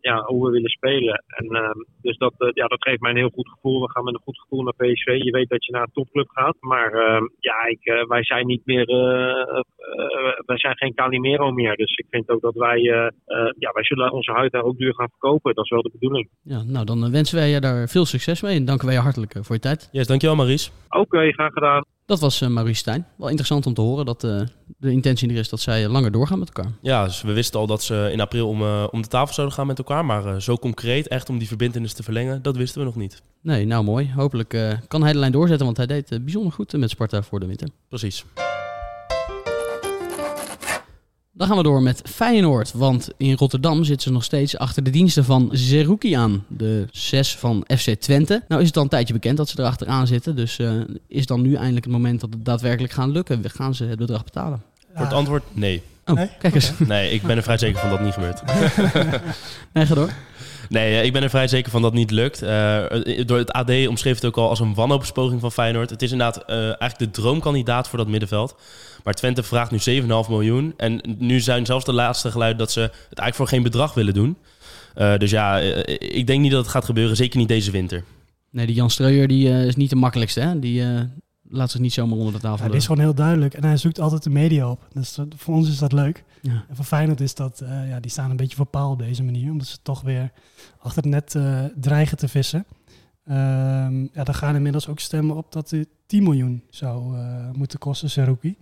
ja, 0.00 0.24
hoe 0.24 0.44
we 0.44 0.50
willen 0.50 0.70
spelen. 0.70 1.24
En, 1.26 1.46
eh, 1.46 1.70
dus 2.02 2.16
dat, 2.16 2.34
ja, 2.38 2.66
dat 2.66 2.82
geeft 2.82 3.00
mij 3.00 3.10
een 3.10 3.16
heel 3.16 3.30
goed 3.34 3.48
gevoel. 3.48 3.80
We 3.80 3.90
gaan 3.90 4.04
met 4.04 4.14
een 4.14 4.20
goed 4.24 4.40
gevoel 4.40 4.62
naar 4.62 4.74
PSV. 4.74 5.06
Je 5.06 5.30
weet 5.30 5.48
dat 5.48 5.64
je 5.64 5.72
naar 5.72 5.82
een 5.82 5.92
topclub 5.92 6.28
gaat. 6.28 6.56
Maar 6.60 6.92
eh, 6.92 7.22
ja, 7.38 7.66
ik, 7.66 8.04
wij 8.08 8.24
zijn 8.24 8.46
niet 8.46 8.66
meer. 8.66 8.86
Eh, 9.48 9.62
wij 10.46 10.58
zijn 10.58 10.76
geen 10.76 10.94
Calimero 10.94 11.50
meer. 11.50 11.76
Dus 11.76 11.96
ik 11.96 12.06
vind 12.10 12.28
ook 12.28 12.40
dat 12.40 12.54
wij. 12.54 12.78
eh, 12.78 13.06
eh, 13.06 13.52
ja, 13.58 13.70
wij 13.72 13.84
zullen 13.84 14.12
onze 14.12 14.32
huid 14.32 14.52
daar 14.52 14.62
ook 14.62 14.78
duur 14.78 14.94
gaan 14.94 15.08
verkopen. 15.10 15.54
Dat 15.54 15.64
is 15.64 15.70
wel 15.70 15.82
de 15.82 15.90
bedoeling. 15.92 16.28
Ja, 16.42 16.62
nou 16.62 16.84
dan 16.84 17.10
wensen 17.10 17.36
wij 17.36 17.48
je 17.50 17.60
daar 17.60 17.88
veel 17.88 18.04
succes 18.04 18.42
mee 18.42 18.56
en 18.56 18.64
danken 18.64 18.86
wij 18.86 18.94
je 18.94 19.00
hartelijk 19.00 19.34
voor 19.40 19.54
je 19.54 19.60
tijd. 19.60 19.88
Yes, 19.92 20.06
dankjewel 20.06 20.36
Maurice. 20.36 20.70
Oké, 20.88 21.32
graag 21.32 21.52
gedaan. 21.52 21.84
Dat 22.06 22.20
was 22.20 22.42
uh, 22.42 22.48
Maurice 22.48 22.78
Stijn. 22.78 23.06
Wel 23.16 23.28
interessant 23.28 23.66
om 23.66 23.74
te 23.74 23.80
horen 23.80 24.06
dat 24.06 24.24
uh, 24.24 24.40
de 24.66 24.90
intentie 24.90 25.28
er 25.30 25.36
is 25.36 25.48
dat 25.48 25.60
zij 25.60 25.88
langer 25.88 26.12
doorgaan 26.12 26.38
met 26.38 26.50
elkaar. 26.54 26.72
Ja, 26.82 27.04
dus 27.04 27.22
we 27.22 27.32
wisten 27.32 27.60
al 27.60 27.66
dat 27.66 27.82
ze 27.82 28.08
in 28.12 28.20
april 28.20 28.48
om, 28.48 28.62
uh, 28.62 28.86
om 28.90 29.02
de 29.02 29.08
tafel 29.08 29.34
zouden 29.34 29.56
gaan 29.56 29.66
met 29.66 29.78
elkaar. 29.78 30.04
Maar 30.04 30.42
zo 30.42 30.56
concreet, 30.56 31.08
echt 31.08 31.28
om 31.28 31.38
die 31.38 31.48
verbindenis 31.48 31.92
te 31.92 32.02
verlengen, 32.02 32.42
dat 32.42 32.56
wisten 32.56 32.80
we 32.80 32.86
nog 32.86 32.96
niet. 32.96 33.22
Nee, 33.42 33.66
nou 33.66 33.84
mooi. 33.84 34.12
Hopelijk 34.14 34.78
kan 34.88 35.02
hij 35.02 35.12
de 35.12 35.18
lijn 35.18 35.32
doorzetten, 35.32 35.66
want 35.66 35.76
hij 35.76 35.86
deed 35.86 36.08
bijzonder 36.24 36.52
goed 36.52 36.72
met 36.72 36.90
Sparta 36.90 37.22
voor 37.22 37.40
de 37.40 37.46
winter. 37.46 37.68
Precies. 37.88 38.24
Dan 41.38 41.46
gaan 41.46 41.56
we 41.56 41.62
door 41.62 41.82
met 41.82 42.02
Feyenoord, 42.04 42.72
want 42.72 43.08
in 43.16 43.34
Rotterdam 43.36 43.84
zitten 43.84 44.02
ze 44.02 44.12
nog 44.12 44.24
steeds 44.24 44.58
achter 44.58 44.82
de 44.82 44.90
diensten 44.90 45.24
van 45.24 45.48
Zerouki 45.52 46.12
aan, 46.12 46.44
de 46.48 46.86
zes 46.90 47.36
van 47.36 47.64
FC 47.76 47.90
Twente. 47.90 48.42
Nou 48.48 48.60
is 48.60 48.66
het 48.66 48.76
al 48.76 48.82
een 48.82 48.88
tijdje 48.88 49.12
bekend 49.12 49.36
dat 49.36 49.48
ze 49.48 49.60
erachteraan 49.60 50.06
zitten, 50.06 50.36
dus 50.36 50.58
uh, 50.58 50.70
is 51.08 51.26
dan 51.26 51.42
nu 51.42 51.54
eindelijk 51.54 51.84
het 51.84 51.94
moment 51.94 52.20
dat 52.20 52.30
het 52.32 52.44
daadwerkelijk 52.44 52.92
gaan 52.92 53.10
lukken? 53.10 53.50
Gaan 53.50 53.74
ze 53.74 53.84
het 53.84 53.98
bedrag 53.98 54.24
betalen? 54.24 54.62
Voor 54.94 55.04
het 55.04 55.14
antwoord 55.14 55.42
nee. 55.52 55.82
Oh, 56.06 56.14
nee? 56.14 56.30
kijk 56.38 56.54
eens. 56.54 56.70
Okay. 56.70 56.86
Nee, 56.86 57.10
ik 57.10 57.22
ben 57.22 57.36
er 57.36 57.42
vrij 57.42 57.58
zeker 57.58 57.80
van 57.80 57.90
dat 57.90 57.98
het 57.98 58.06
niet 58.06 58.16
gebeurt. 58.16 58.42
nee, 59.72 59.86
ga 59.86 59.94
door. 59.94 60.12
Nee, 60.68 61.04
ik 61.04 61.12
ben 61.12 61.22
er 61.22 61.30
vrij 61.30 61.48
zeker 61.48 61.70
van 61.70 61.82
dat 61.82 61.90
het 61.90 62.00
niet 62.00 62.10
lukt. 62.10 62.42
Uh, 62.42 62.84
door 63.26 63.38
het 63.38 63.52
AD 63.52 63.70
omschreef 63.88 64.14
het 64.14 64.24
ook 64.24 64.36
al 64.36 64.48
als 64.48 64.60
een 64.60 64.74
wanhoopspoging 64.74 65.40
van 65.40 65.52
Feyenoord. 65.52 65.90
Het 65.90 66.02
is 66.02 66.12
inderdaad 66.12 66.42
uh, 66.50 66.56
eigenlijk 66.56 66.98
de 66.98 67.10
droomkandidaat 67.10 67.88
voor 67.88 67.98
dat 67.98 68.08
middenveld. 68.08 68.56
Maar 69.08 69.16
Twente 69.16 69.42
vraagt 69.42 69.70
nu 69.70 70.02
7,5 70.02 70.06
miljoen. 70.28 70.74
En 70.76 71.00
nu 71.18 71.40
zijn 71.40 71.66
zelfs 71.66 71.84
de 71.84 71.92
laatste 71.92 72.30
geluiden 72.30 72.58
dat 72.58 72.70
ze 72.70 72.80
het 72.80 72.92
eigenlijk 72.92 73.34
voor 73.34 73.48
geen 73.48 73.62
bedrag 73.62 73.94
willen 73.94 74.14
doen. 74.14 74.36
Uh, 74.96 75.16
dus 75.16 75.30
ja, 75.30 75.58
ik 75.98 76.26
denk 76.26 76.40
niet 76.40 76.50
dat 76.50 76.62
het 76.62 76.70
gaat 76.70 76.84
gebeuren. 76.84 77.16
Zeker 77.16 77.38
niet 77.38 77.48
deze 77.48 77.70
winter. 77.70 78.04
Nee, 78.50 78.66
die 78.66 78.74
Jan 78.74 78.90
Streuer 78.90 79.28
die, 79.28 79.66
is 79.66 79.76
niet 79.76 79.90
de 79.90 79.96
makkelijkste. 79.96 80.40
Hè? 80.40 80.58
Die 80.58 80.84
laat 81.48 81.70
zich 81.70 81.80
niet 81.80 81.92
zomaar 81.92 82.18
onder 82.18 82.32
de 82.32 82.38
tafel. 82.38 82.68
Ja, 82.68 82.74
is 82.74 82.86
gewoon 82.86 83.04
heel 83.04 83.14
duidelijk. 83.14 83.54
En 83.54 83.64
hij 83.64 83.76
zoekt 83.76 84.00
altijd 84.00 84.22
de 84.22 84.30
media 84.30 84.70
op. 84.70 84.88
Dus 84.92 85.14
dat, 85.14 85.26
voor 85.36 85.54
ons 85.54 85.68
is 85.68 85.78
dat 85.78 85.92
leuk. 85.92 86.24
Ja. 86.42 86.64
En 86.68 86.76
voor 86.76 86.84
Feyenoord 86.84 87.20
is 87.20 87.34
dat, 87.34 87.60
uh, 87.62 87.88
ja, 87.88 88.00
die 88.00 88.10
staan 88.10 88.30
een 88.30 88.36
beetje 88.36 88.56
voor 88.56 88.66
paal 88.66 88.90
op 88.90 88.98
deze 88.98 89.22
manier. 89.22 89.50
Omdat 89.50 89.66
ze 89.66 89.78
toch 89.82 90.00
weer 90.00 90.30
achter 90.78 91.02
het 91.02 91.10
net 91.10 91.34
uh, 91.34 91.64
dreigen 91.80 92.16
te 92.16 92.28
vissen. 92.28 92.66
Um, 93.28 94.10
ja, 94.12 94.24
daar 94.24 94.34
gaan 94.34 94.54
inmiddels 94.54 94.88
ook 94.88 95.00
stemmen 95.00 95.36
op 95.36 95.52
dat 95.52 95.70
het 95.70 95.88
10 96.06 96.22
miljoen 96.22 96.62
zou 96.70 97.16
uh, 97.16 97.50
moeten 97.52 97.78
kosten, 97.78 98.10
Seruki. 98.10 98.56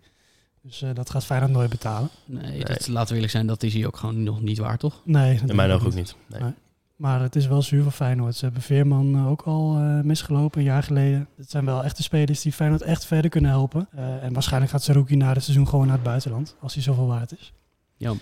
Dus 0.67 0.85
dat 0.95 1.11
gaat 1.11 1.25
Feyenoord 1.25 1.53
nooit 1.53 1.71
betalen. 1.71 2.09
Nee, 2.25 2.65
dat, 2.65 2.89
laten 2.89 3.09
we 3.09 3.15
eerlijk 3.15 3.33
zijn, 3.33 3.47
dat 3.47 3.63
is 3.63 3.75
hij 3.75 3.87
ook 3.87 3.97
gewoon 3.97 4.23
nog 4.23 4.41
niet 4.43 4.59
waar, 4.59 4.79
toch? 4.79 5.01
Nee. 5.05 5.41
In 5.47 5.57
mijn 5.57 5.71
ogen 5.71 5.87
ook 5.87 5.95
niet. 5.95 6.17
Nee. 6.27 6.41
Nee. 6.41 6.53
Maar 6.97 7.21
het 7.21 7.37
is 7.37 7.47
wel 7.47 7.63
zuur 7.63 7.83
voor 7.83 7.93
Feyenoord. 7.93 8.35
Ze 8.37 8.45
hebben 8.45 8.63
Veerman 8.63 9.15
eh, 9.15 9.29
ook 9.31 9.43
al 9.43 9.77
eh, 9.77 10.01
misgelopen 10.01 10.59
een 10.61 10.67
jaar 10.67 10.83
geleden. 10.83 11.29
Het 11.37 11.51
zijn 11.51 11.65
wel 11.65 11.85
echte 11.85 12.03
spelers 12.03 12.41
die 12.41 12.53
Feyenoord 12.53 12.83
echt 12.83 13.07
verder 13.07 13.31
kunnen 13.31 13.51
helpen. 13.51 13.89
Eh, 13.93 14.23
en 14.23 14.33
waarschijnlijk 14.33 14.73
gaat 14.73 14.83
Saruki 14.83 15.17
na 15.17 15.33
het 15.33 15.43
seizoen 15.43 15.69
gewoon 15.69 15.87
naar 15.87 15.95
het 15.95 16.05
buitenland. 16.05 16.57
Als 16.61 16.75
hij 16.75 16.83
zoveel 16.83 17.07
waard 17.07 17.33
is. 17.39 17.53
Ja. 17.97 18.13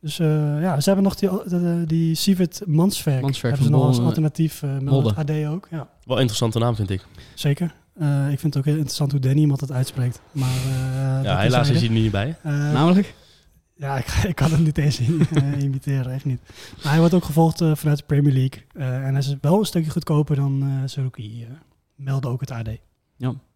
Dus 0.00 0.18
eh, 0.18 0.26
ja, 0.62 0.80
ze 0.80 0.90
hebben 0.90 1.04
nog 1.04 1.14
die, 1.14 1.30
die, 1.46 1.86
die 1.86 2.14
Sivert 2.14 2.62
Mansverk. 2.66 3.20
Mansverk 3.22 3.54
hebben 3.54 3.72
ze 3.72 3.78
nog 3.78 3.86
als 3.86 3.98
alternatief. 3.98 4.62
eh 4.62 4.78
met 4.78 5.16
AD 5.16 5.30
ook. 5.30 5.68
Ja, 5.70 5.88
Wel 6.04 6.14
een 6.16 6.22
interessante 6.22 6.58
naam, 6.58 6.74
vind 6.76 6.90
ik. 6.90 7.06
zeker. 7.34 7.74
Eh, 7.98 8.30
ik 8.32 8.38
vind 8.38 8.54
het 8.54 8.56
ook 8.56 8.64
heel 8.64 8.74
interessant 8.74 9.10
hoe 9.10 9.20
Danny 9.20 9.40
iemand 9.40 9.60
het 9.60 9.72
uitspreekt. 9.72 10.20
Maar, 10.32 10.48
eh, 10.48 10.72
Ja, 10.72 11.22
dat 11.22 11.38
helaas 11.38 11.68
is 11.68 11.78
hij 11.78 11.86
er 11.86 11.94
niet 11.94 12.10
bij. 12.10 12.36
Eh, 12.42 12.52
Namelijk? 12.52 13.14
ja, 13.74 13.96
ik, 13.98 14.06
ik 14.28 14.34
kan 14.34 14.50
het 14.50 14.60
niet 14.60 14.78
eens 14.78 15.00
imiteren, 15.58 16.12
echt 16.12 16.24
niet. 16.24 16.40
Maar 16.82 16.90
hij 16.92 16.98
wordt 16.98 17.14
ook 17.14 17.24
gevolgd 17.24 17.58
vanuit 17.58 17.98
de 17.98 18.04
Premier 18.06 18.32
League. 18.32 18.62
Eh, 18.72 18.96
en 18.96 19.10
hij 19.10 19.18
is 19.18 19.34
wel 19.40 19.58
een 19.58 19.64
stukje 19.64 19.90
goedkoper 19.90 20.36
dan 20.36 20.62
eh 20.62 20.68
Saruki. 20.84 21.42
eh 21.42 21.50
meldde 21.94 22.28
ook 22.28 22.40
het 22.40 22.50
AD. 22.50 22.68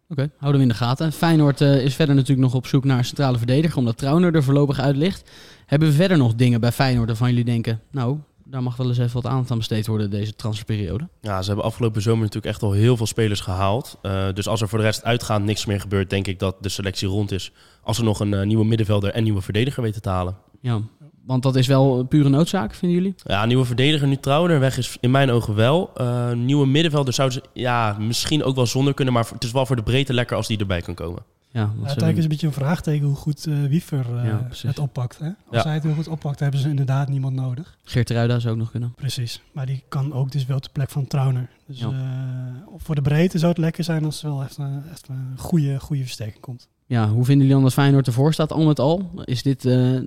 Oké, 0.09 0.29
houden 0.37 0.61
we 0.61 0.67
in 0.67 0.71
de 0.73 0.77
gaten. 0.79 1.11
Feyenoord 1.11 1.61
eh, 1.61 1.83
is 1.83 1.95
verder 1.95 2.15
natuurlijk 2.15 2.41
nog 2.41 2.53
op 2.55 2.67
zoek 2.67 2.83
naar 2.83 2.97
een 2.97 3.05
centrale 3.05 3.37
verdediger, 3.37 3.77
omdat 3.77 3.97
Trauner 3.97 4.35
er 4.35 4.43
voorlopig 4.43 4.79
uit 4.79 4.95
ligt. 4.95 5.29
Hebben 5.65 5.87
we 5.87 5.93
verder 5.93 6.17
nog 6.17 6.35
dingen 6.35 6.61
bij 6.61 6.71
Feyenoord 6.71 7.07
waarvan 7.07 7.29
jullie 7.29 7.43
denken, 7.43 7.81
nou, 7.91 8.17
daar 8.53 8.63
mag 8.63 8.75
wel 8.75 8.87
eens 8.87 8.97
even 8.97 9.21
wat 9.21 9.31
aandacht 9.31 9.51
aan 9.51 9.57
besteed 9.57 9.87
worden 9.87 10.09
deze 10.09 10.35
transferperiode? 10.35 11.07
Ja, 11.21 11.41
ze 11.41 11.47
hebben 11.47 11.65
afgelopen 11.65 12.01
zomer 12.01 12.19
natuurlijk 12.19 12.53
echt 12.53 12.63
al 12.63 12.71
heel 12.71 12.97
veel 12.97 13.05
spelers 13.05 13.39
gehaald. 13.39 13.97
Eh, 14.01 14.27
dus 14.33 14.47
als 14.47 14.61
er 14.61 14.69
voor 14.69 14.77
de 14.77 14.83
rest 14.83 15.03
uitgaand 15.03 15.45
niks 15.45 15.65
meer 15.65 15.79
gebeurt, 15.79 16.09
denk 16.09 16.27
ik 16.27 16.39
dat 16.39 16.55
de 16.59 16.69
selectie 16.69 17.07
rond 17.07 17.31
is. 17.31 17.51
Als 17.83 17.97
ze 17.97 18.03
nog 18.03 18.19
een 18.19 18.33
eh, 18.33 18.45
nieuwe 18.45 18.65
middenvelder 18.65 19.11
en 19.11 19.23
nieuwe 19.23 19.41
verdediger 19.41 19.83
weten 19.83 20.01
te 20.01 20.09
halen. 20.09 20.35
Ja, 20.61 20.81
want 21.25 21.43
dat 21.43 21.55
is 21.55 21.67
wel 21.67 22.03
pure 22.03 22.29
noodzaak, 22.29 22.73
vinden 22.73 22.97
jullie? 22.97 23.15
Ja, 23.23 23.45
nieuwe 23.45 23.65
verdediger 23.65 24.07
nu 24.07 24.17
Trouwner 24.17 24.59
weg 24.59 24.77
is 24.77 24.97
in 24.99 25.11
mijn 25.11 25.31
ogen 25.31 25.55
wel. 25.55 25.91
Eh, 25.95 26.31
nieuwe 26.31 26.67
middenvelder 26.67 27.13
zouden 27.13 27.41
ze 27.41 27.59
ja, 27.61 27.95
misschien 27.99 28.43
ook 28.43 28.55
wel 28.55 28.67
zonder 28.67 28.93
kunnen. 28.93 29.13
Maar 29.13 29.27
het 29.33 29.43
is 29.43 29.51
wel 29.51 29.65
voor 29.65 29.75
de 29.75 29.83
breedte 29.83 30.13
lekker 30.13 30.37
als 30.37 30.47
die 30.47 30.57
erbij 30.57 30.81
kan 30.81 30.93
komen. 30.93 31.23
Ja, 31.53 31.65
want 31.65 31.79
Ja, 31.79 31.85
uiteindelijk 31.87 32.17
is 32.17 32.23
het 32.23 32.23
een 32.23 32.29
beetje 32.29 32.47
een 32.47 32.53
vraagteken 32.65 33.05
hoe 33.07 33.15
goed 33.15 33.45
eh, 33.47 33.63
Wiever 33.63 34.17
eh, 34.17 34.25
Ja, 34.25 34.47
het 34.67 34.79
oppakt. 34.79 35.19
Hè? 35.19 35.25
Als 35.25 35.35
Ja. 35.49 35.63
hij 35.63 35.73
het 35.73 35.83
heel 35.83 35.93
goed 35.93 36.07
oppakt, 36.07 36.39
hebben 36.39 36.59
ze 36.59 36.69
inderdaad 36.69 37.09
niemand 37.09 37.35
nodig. 37.35 37.77
Geert 37.83 38.09
Ruida 38.09 38.39
zou 38.39 38.53
ook 38.53 38.59
nog 38.59 38.71
kunnen. 38.71 38.93
Precies. 38.95 39.41
Maar 39.51 39.65
die 39.65 39.83
kan 39.87 40.13
ook 40.13 40.31
dus 40.31 40.45
wel 40.45 40.59
de 40.59 40.69
plek 40.71 40.89
van 40.89 41.07
Trauner. 41.07 41.49
Dus 41.67 41.79
Ja. 41.79 41.89
eh, 41.89 42.63
voor 42.77 42.95
de 42.95 43.01
breedte 43.01 43.37
zou 43.37 43.51
het 43.51 43.59
lekker 43.61 43.83
zijn 43.83 44.05
als 44.05 44.23
er 44.23 44.29
wel 44.29 44.43
echt, 44.43 44.57
een- 44.57 44.83
echt 44.91 45.07
een 45.07 45.33
goede, 45.37 45.79
goede 45.79 46.03
versterking 46.03 46.39
komt. 46.41 46.67
Ja, 46.85 47.07
hoe 47.09 47.25
vinden 47.25 47.37
jullie 47.37 47.53
dan 47.53 47.63
dat 47.63 47.73
Feyenoord 47.73 48.07
ervoor 48.07 48.33
staat, 48.33 48.51
al 48.51 48.65
met 48.65 48.79
al? 48.79 49.11
Is 49.25 49.43
dit 49.43 49.65
eh, 49.65 49.99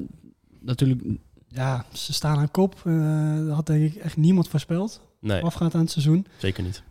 natuurlijk... 0.61 1.03
Ja, 1.49 1.85
ze 1.93 2.13
staan 2.13 2.39
aan 2.39 2.51
kop. 2.51 2.75
Eh, 2.85 3.37
dat 3.47 3.55
had 3.55 3.67
denk 3.67 3.93
ik 3.95 4.03
echt 4.03 4.17
niemand 4.17 4.49
voorspeld. 4.49 5.01
Nee, 5.21 5.43
Afgaand 5.43 5.75
aan 5.75 5.81
het 5.81 5.91
seizoen. 5.91 6.27
zeker 6.39 6.63
niet. 6.63 6.83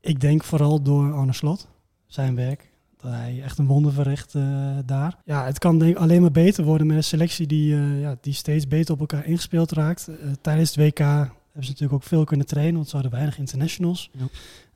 Ik 0.00 0.20
denk 0.20 0.44
vooral 0.44 0.82
door 0.82 1.12
Arne 1.14 1.32
Slot, 1.32 1.68
zijn 2.06 2.34
werk. 2.34 2.69
Dat 3.02 3.12
hij 3.12 3.40
echt 3.42 3.58
een 3.58 3.66
wonder 3.66 3.92
verricht 3.92 4.34
eh, 4.34 4.42
daar. 4.86 5.16
Ja, 5.24 5.44
het 5.44 5.58
kan 5.58 5.78
denk 5.78 5.90
ik 5.90 5.96
alleen 5.96 6.20
maar 6.20 6.30
beter 6.30 6.64
worden 6.64 6.86
met 6.86 6.96
een 6.96 7.04
selectie 7.04 7.46
die, 7.46 7.74
eh, 7.74 8.00
ja, 8.00 8.16
die 8.20 8.32
steeds 8.34 8.68
beter 8.68 8.94
op 8.94 9.00
elkaar 9.00 9.26
ingespeeld 9.26 9.72
raakt. 9.72 10.08
Eh, 10.08 10.14
tijdens 10.40 10.74
het 10.74 10.78
WK 10.78 10.98
hebben 10.98 11.30
ze 11.52 11.70
natuurlijk 11.70 11.92
ook 11.92 12.02
veel 12.02 12.24
kunnen 12.24 12.46
trainen, 12.46 12.74
want 12.74 12.88
ze 12.88 12.94
hadden 12.94 13.12
weinig 13.12 13.38
internationals. 13.38 14.10
Ja. 14.12 14.26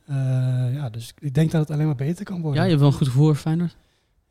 Eh, 0.06 0.74
ja, 0.74 0.90
dus 0.90 1.14
ik 1.18 1.34
denk 1.34 1.50
dat 1.50 1.60
het 1.60 1.70
alleen 1.70 1.86
maar 1.86 1.94
beter 1.94 2.24
kan 2.24 2.36
Ja, 2.36 2.42
worden. 2.42 2.62
je 2.62 2.68
hebt 2.68 2.80
wel 2.80 2.90
een 2.90 2.96
goed 2.96 3.06
gevoel 3.08 3.26
voor 3.26 3.36
Feyenoord? 3.36 3.76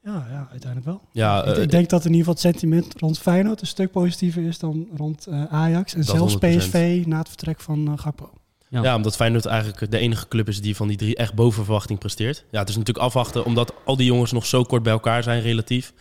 ja, 0.04 0.28
ja, 0.30 0.48
uiteindelijk 0.52 0.86
wel. 0.86 1.02
Ja, 1.12 1.44
ik, 1.44 1.58
ik 1.58 1.72
denk 1.72 1.90
dat 1.90 2.06
in 2.06 2.14
ieder 2.14 2.26
geval 2.26 2.34
het 2.34 2.42
sentiment 2.42 3.00
rond 3.00 3.20
Feyenoord 3.20 3.62
een 3.62 3.68
stuk 3.68 3.92
positiever 3.92 4.44
is 4.44 4.60
dan 4.60 4.88
rond 4.96 5.28
eh, 5.28 5.44
Ajax. 5.46 5.96
En 5.96 6.04
zelfs 6.04 6.34
100%. 6.34 6.38
PSV 6.38 7.04
na 7.06 7.18
het 7.18 7.28
vertrek 7.28 7.60
van 7.60 8.00
Gakpo. 8.00 8.30
Ja. 8.74 8.84
Ja. 8.84 8.96
omdat 8.96 9.15
Feyenoord 9.15 9.46
eigenlijk 9.46 9.92
de 9.92 9.98
enige 9.98 10.27
club 10.27 10.48
is 10.48 10.62
die 10.62 10.75
van 10.75 10.88
die 10.88 10.98
drie 10.98 11.15
echt 11.15 11.34
boven 11.34 11.63
verwachting 11.63 12.00
presteert. 12.00 12.44
Ja, 12.51 12.60
het 12.60 12.70
is 12.70 12.77
natuurlijk 12.77 13.06
afwachten, 13.06 13.46
omdat 13.46 13.74
al 13.86 13.96
die 13.96 14.06
jongens 14.06 14.32
nog 14.32 14.46
zo 14.46 14.63
kort 14.63 14.84
bij 14.84 14.94
elkaar 14.94 15.24
zijn 15.24 15.42
relatief. 15.42 15.94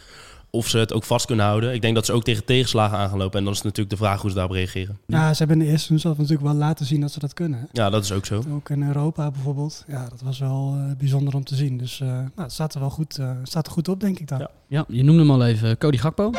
Of 0.51 0.69
ze 0.69 0.79
het 0.79 0.93
ook 0.93 1.05
vast 1.05 1.27
kunnen 1.27 1.45
houden. 1.45 1.75
Ik 1.75 1.81
denk 1.83 1.95
dat 1.95 2.07
ze 2.07 2.13
ook 2.13 2.25
tegen 2.25 2.45
tegenslagen 2.45 2.99
aan 2.99 3.09
gaan 3.09 3.19
lopen. 3.19 3.39
En 3.39 3.45
dan 3.45 3.53
is 3.53 3.59
het 3.59 3.67
natuurlijk 3.67 3.97
de 3.97 4.05
vraag 4.05 4.21
hoe 4.21 4.31
ze 4.31 4.37
daarop 4.37 4.55
reageren. 4.55 4.99
Ja, 5.07 5.33
ze 5.33 5.39
hebben 5.39 5.61
in 5.61 5.65
de 5.67 5.71
eerste 5.71 5.99
zelf 5.99 6.17
natuurlijk 6.17 6.47
wel 6.47 6.55
laten 6.55 6.87
zien 6.87 7.01
dat 7.01 7.13
ze 7.13 7.19
dat 7.19 7.33
kunnen. 7.33 7.69
Ja, 7.73 7.91
dat 7.91 8.05
is 8.05 8.13
ook 8.13 8.27
zo. 8.27 8.43
Ook 8.51 8.71
in 8.71 8.83
Europa 8.83 9.31
bijvoorbeeld. 9.31 9.85
Ja, 9.87 10.09
dat 10.09 10.21
was 10.21 10.39
wel 10.39 10.75
eh, 10.77 10.97
bijzonder 10.97 11.35
om 11.35 11.45
te 11.45 11.55
zien. 11.55 11.79
Dus 11.79 12.01
eh, 12.01 12.09
nou, 12.09 12.31
het 12.37 12.53
staat 12.53 12.75
er 12.75 12.81
wel 12.81 12.91
goed, 12.91 13.19
eh, 13.19 13.31
staat 13.43 13.67
er 13.67 13.73
goed 13.73 13.89
op, 13.89 14.01
denk 14.01 14.19
ik 14.19 14.29
dan. 14.29 14.39
Ja. 14.39 14.51
Ja, 14.67 14.85
je 14.89 15.03
noemde 15.03 15.21
hem 15.21 15.31
al 15.31 15.47
even, 15.47 15.79
Cody 15.79 15.97
Gakpo. 15.97 16.31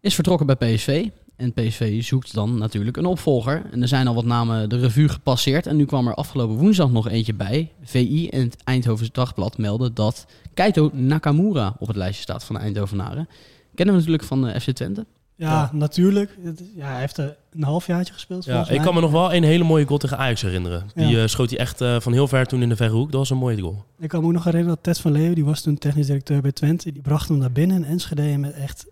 Is 0.00 0.14
vertrokken 0.14 0.46
bij 0.46 0.56
PSV. 0.56 1.08
En 1.36 1.52
PSV 1.52 2.02
zoekt 2.02 2.34
dan 2.34 2.58
natuurlijk 2.58 2.96
een 2.96 3.06
opvolger. 3.06 3.62
En 3.72 3.82
er 3.82 3.88
zijn 3.88 4.06
al 4.08 4.14
wat 4.14 4.24
namen 4.24 4.68
de 4.68 4.78
revue 4.78 5.08
gepasseerd. 5.08 5.66
En 5.66 5.76
nu 5.76 5.84
kwam 5.84 6.06
er 6.08 6.14
afgelopen 6.14 6.56
woensdag 6.56 6.90
nog 6.90 7.08
eentje 7.08 7.34
bij. 7.34 7.70
VI 7.82 8.28
en 8.28 8.40
het 8.40 8.56
Eindhovense 8.64 9.12
Dagblad 9.12 9.58
melden 9.58 9.94
dat 9.94 10.26
Keito 10.54 10.90
Nakamura 10.92 11.76
op 11.78 11.86
het 11.88 11.96
lijstje 11.96 12.22
staat 12.22 12.44
van 12.44 12.54
de 12.54 12.60
Eindhovenaren. 12.60 13.28
Kennen 13.74 13.94
we 13.94 14.00
natuurlijk 14.00 14.28
van 14.28 14.42
de 14.42 14.60
FC 14.60 14.70
Twente. 14.70 15.06
Ja, 15.36 15.50
Ja. 15.50 15.70
natuurlijk. 15.72 16.38
Ja, 16.76 16.86
hij 16.86 17.00
heeft 17.00 17.16
er 17.16 17.36
een 17.52 17.62
halfjaartje 17.62 18.12
gespeeld. 18.12 18.44
Ja, 18.44 18.68
ik 18.68 18.80
kan 18.80 18.94
me 18.94 19.00
nog 19.00 19.10
wel 19.10 19.34
een 19.34 19.42
hele 19.42 19.64
mooie 19.64 19.86
goal 19.86 19.98
tegen 19.98 20.18
Ajax 20.18 20.42
herinneren. 20.42 20.86
Die 20.94 21.06
Ja. 21.06 21.22
eh, 21.22 21.26
schoot 21.28 21.50
hij 21.50 21.58
echt 21.58 21.80
eh, 21.80 22.00
van 22.00 22.12
heel 22.12 22.28
ver 22.28 22.46
toen 22.46 22.62
in 22.62 22.68
de 22.68 22.76
verre 22.76 22.92
hoek. 22.94 23.10
Dat 23.10 23.18
was 23.20 23.30
een 23.30 23.36
mooie 23.36 23.60
goal. 23.60 23.84
Ik 23.98 24.08
kan 24.08 24.20
me 24.20 24.26
ook 24.26 24.32
nog 24.32 24.44
herinneren 24.44 24.74
dat 24.74 24.84
Ted 24.84 25.02
van 25.02 25.12
Leeuwen, 25.12 25.34
die 25.34 25.44
was 25.44 25.60
toen 25.60 25.78
technisch 25.78 26.06
directeur 26.06 26.40
bij 26.42 26.52
Twente, 26.52 26.92
die 26.92 27.02
bracht 27.02 27.28
hem 27.28 27.38
naar 27.38 27.52
binnen 27.52 27.76
in 27.76 27.84
Enschede 27.84 28.36
met 28.38 28.52
echt 28.52 28.86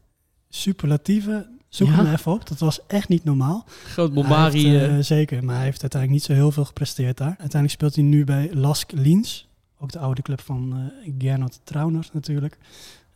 superlatieven. 0.48 1.46
Zoek 1.72 1.88
Ja? 1.88 1.94
hem 1.94 2.12
even 2.12 2.32
op. 2.32 2.48
Dat 2.48 2.58
was 2.58 2.86
echt 2.86 3.08
niet 3.08 3.24
normaal. 3.24 3.64
Groot 3.84 4.12
Bombari. 4.12 4.76
eh, 4.76 4.96
eh, 4.98 5.04
zeker, 5.04 5.44
maar 5.44 5.54
hij 5.54 5.64
heeft 5.64 5.80
uiteindelijk 5.80 6.10
niet 6.20 6.36
zo 6.36 6.42
heel 6.42 6.52
veel 6.52 6.64
gepresteerd 6.64 7.16
daar. 7.16 7.26
Uiteindelijk 7.28 7.70
speelt 7.70 7.94
hij 7.94 8.04
nu 8.04 8.24
bij 8.24 8.50
Lask 8.54 8.92
Liens. 8.92 9.48
Ook 9.78 9.92
de 9.92 9.98
oude 9.98 10.22
club 10.22 10.40
van 10.40 10.90
eh 11.04 11.12
Gernot 11.18 11.60
Trauner 11.64 12.08
natuurlijk. 12.12 12.58